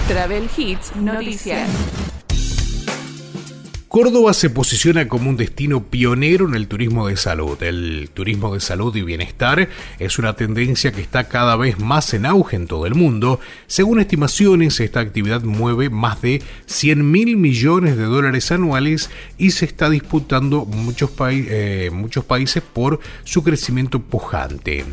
[0.07, 1.67] Travel Hits Noticias.
[3.91, 7.61] Córdoba se posiciona como un destino pionero en el turismo de salud.
[7.61, 9.67] El turismo de salud y bienestar
[9.99, 13.41] es una tendencia que está cada vez más en auge en todo el mundo.
[13.67, 19.65] Según estimaciones, esta actividad mueve más de 100 mil millones de dólares anuales y se
[19.65, 24.85] está disputando muchos, eh, muchos países por su crecimiento pujante.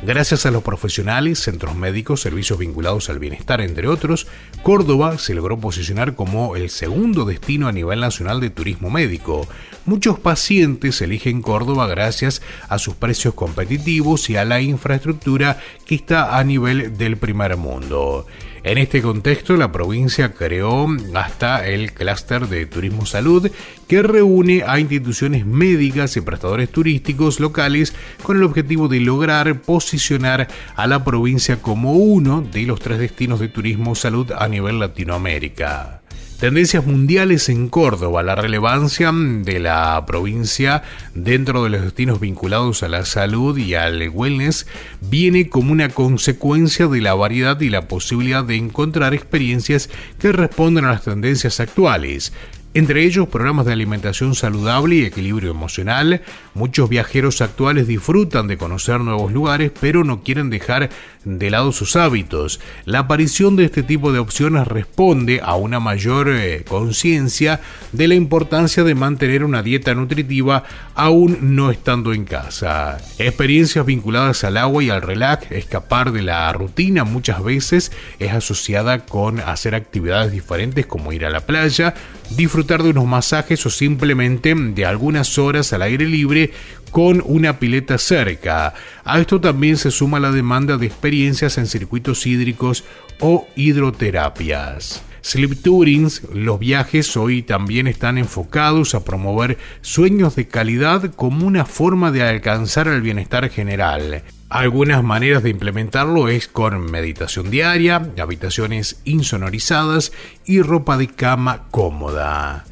[0.00, 4.28] Gracias a los profesionales, centros médicos, servicios vinculados al bienestar, entre otros,
[4.62, 9.48] Córdoba se logró posicionar como el segundo destino a nivel nacional de turismo médico.
[9.86, 16.38] Muchos pacientes eligen Córdoba gracias a sus precios competitivos y a la infraestructura que está
[16.38, 18.24] a nivel del primer mundo.
[18.64, 23.50] En este contexto, la provincia creó hasta el clúster de turismo salud
[23.86, 30.48] que reúne a instituciones médicas y prestadores turísticos locales con el objetivo de lograr posicionar
[30.74, 36.02] a la provincia como uno de los tres destinos de turismo salud a nivel Latinoamérica.
[36.38, 42.88] Tendencias mundiales en Córdoba, la relevancia de la provincia dentro de los destinos vinculados a
[42.88, 44.68] la salud y al wellness
[45.00, 49.90] viene como una consecuencia de la variedad y la posibilidad de encontrar experiencias
[50.20, 52.32] que responden a las tendencias actuales.
[52.74, 56.20] Entre ellos, programas de alimentación saludable y equilibrio emocional.
[56.54, 60.90] Muchos viajeros actuales disfrutan de conocer nuevos lugares, pero no quieren dejar
[61.36, 62.60] de lado sus hábitos.
[62.86, 67.60] La aparición de este tipo de opciones responde a una mayor eh, conciencia
[67.92, 70.64] de la importancia de mantener una dieta nutritiva
[70.94, 72.98] aún no estando en casa.
[73.18, 79.04] Experiencias vinculadas al agua y al relax, escapar de la rutina muchas veces es asociada
[79.04, 81.94] con hacer actividades diferentes como ir a la playa,
[82.30, 86.52] disfrutar de unos masajes o simplemente de algunas horas al aire libre
[86.90, 88.74] con una pileta cerca.
[89.04, 92.84] A esto también se suma la demanda de experiencias en circuitos hídricos
[93.20, 95.02] o hidroterapias.
[95.20, 101.66] Sleep Tourings, los viajes hoy también están enfocados a promover sueños de calidad como una
[101.66, 104.22] forma de alcanzar el bienestar general.
[104.48, 110.12] Algunas maneras de implementarlo es con meditación diaria, habitaciones insonorizadas
[110.46, 112.64] y ropa de cama cómoda.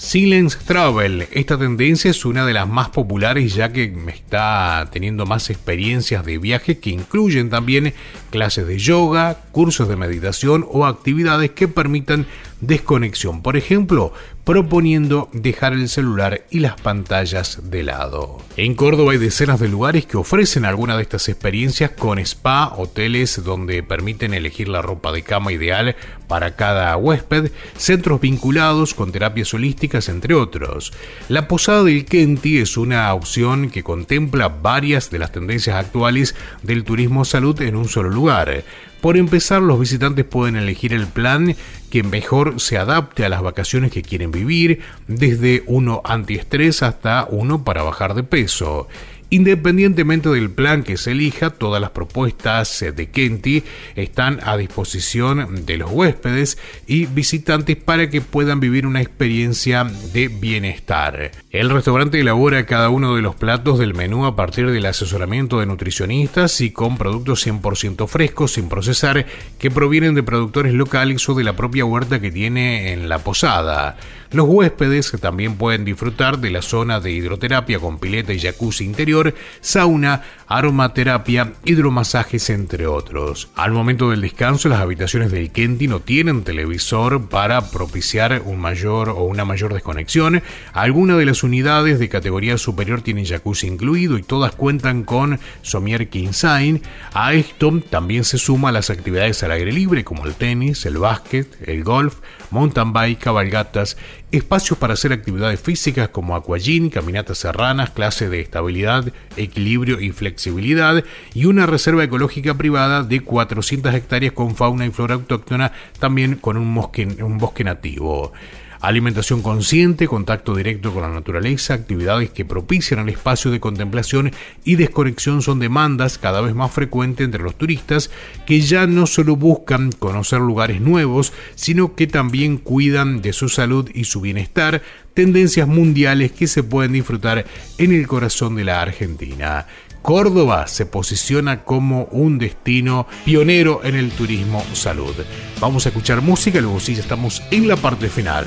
[0.00, 1.28] Silence Travel.
[1.30, 6.38] Esta tendencia es una de las más populares ya que está teniendo más experiencias de
[6.38, 7.92] viaje que incluyen también
[8.30, 12.26] clases de yoga, cursos de meditación o actividades que permitan
[12.62, 13.42] desconexión.
[13.42, 14.14] Por ejemplo,
[14.50, 18.38] proponiendo dejar el celular y las pantallas de lado.
[18.56, 23.44] En Córdoba hay decenas de lugares que ofrecen alguna de estas experiencias con spa, hoteles
[23.44, 25.94] donde permiten elegir la ropa de cama ideal
[26.26, 30.92] para cada huésped, centros vinculados con terapias holísticas, entre otros.
[31.28, 36.82] La Posada del Kenti es una opción que contempla varias de las tendencias actuales del
[36.82, 38.64] turismo salud en un solo lugar.
[39.00, 41.56] Por empezar, los visitantes pueden elegir el plan
[41.90, 47.64] que mejor se adapte a las vacaciones que quieren vivir, desde uno antiestrés hasta uno
[47.64, 48.88] para bajar de peso.
[49.30, 53.62] Independientemente del plan que se elija, todas las propuestas de Kenti
[53.94, 56.58] están a disposición de los huéspedes
[56.88, 61.30] y visitantes para que puedan vivir una experiencia de bienestar.
[61.50, 65.66] El restaurante elabora cada uno de los platos del menú a partir del asesoramiento de
[65.66, 69.26] nutricionistas y con productos 100% frescos sin procesar
[69.58, 73.96] que provienen de productores locales o de la propia huerta que tiene en la posada.
[74.30, 79.34] Los huéspedes también pueden disfrutar de la zona de hidroterapia con pileta y jacuzzi interior,
[79.60, 83.50] sauna, aromaterapia, hidromasajes, entre otros.
[83.56, 89.08] Al momento del descanso, las habitaciones del Kenti no tienen televisor para propiciar un mayor
[89.08, 90.44] o una mayor desconexión.
[90.72, 96.08] Algunas de las unidades de categoría superior tienen jacuzzi incluido y todas cuentan con somier
[96.08, 96.82] Kinsain.
[97.12, 101.46] A esto también se suma las actividades al aire libre como el tenis, el básquet,
[101.68, 102.16] el golf,
[102.50, 103.96] mountain bike, cabalgatas,
[104.32, 111.04] espacios para hacer actividades físicas como aquagym, caminatas serranas, clase de estabilidad, equilibrio y flexibilidad
[111.34, 116.56] y una reserva ecológica privada de 400 hectáreas con fauna y flora autóctona, también con
[116.56, 118.32] un bosque nativo.
[118.80, 124.32] Alimentación consciente, contacto directo con la naturaleza, actividades que propician el espacio de contemplación
[124.64, 128.10] y desconexión son demandas cada vez más frecuentes entre los turistas
[128.46, 133.90] que ya no solo buscan conocer lugares nuevos, sino que también cuidan de su salud
[133.92, 134.80] y su bienestar,
[135.12, 137.44] tendencias mundiales que se pueden disfrutar
[137.76, 139.66] en el corazón de la Argentina.
[140.02, 145.14] Córdoba se posiciona como un destino pionero en el turismo salud.
[145.60, 148.46] Vamos a escuchar música, luego sí ya estamos en la parte final.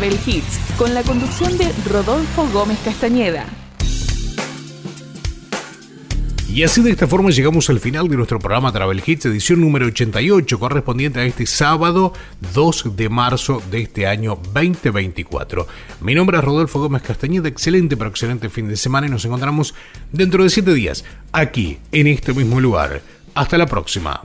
[0.00, 3.44] Travel Hits, con la conducción de Rodolfo Gómez Castañeda.
[6.48, 9.84] Y así de esta forma llegamos al final de nuestro programa Travel Hits, edición número
[9.84, 12.14] 88, correspondiente a este sábado
[12.54, 15.66] 2 de marzo de este año 2024.
[16.00, 19.74] Mi nombre es Rodolfo Gómez Castañeda, excelente pero excelente fin de semana y nos encontramos
[20.12, 23.02] dentro de 7 días, aquí, en este mismo lugar.
[23.34, 24.22] Hasta la próxima.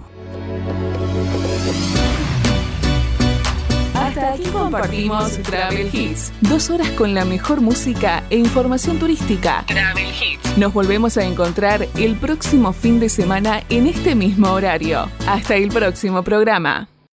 [4.60, 6.32] Compartimos Travel Hits.
[6.42, 9.64] Dos horas con la mejor música e información turística.
[9.68, 10.58] Travel Hits.
[10.58, 15.10] Nos volvemos a encontrar el próximo fin de semana en este mismo horario.
[15.28, 16.88] Hasta el próximo programa.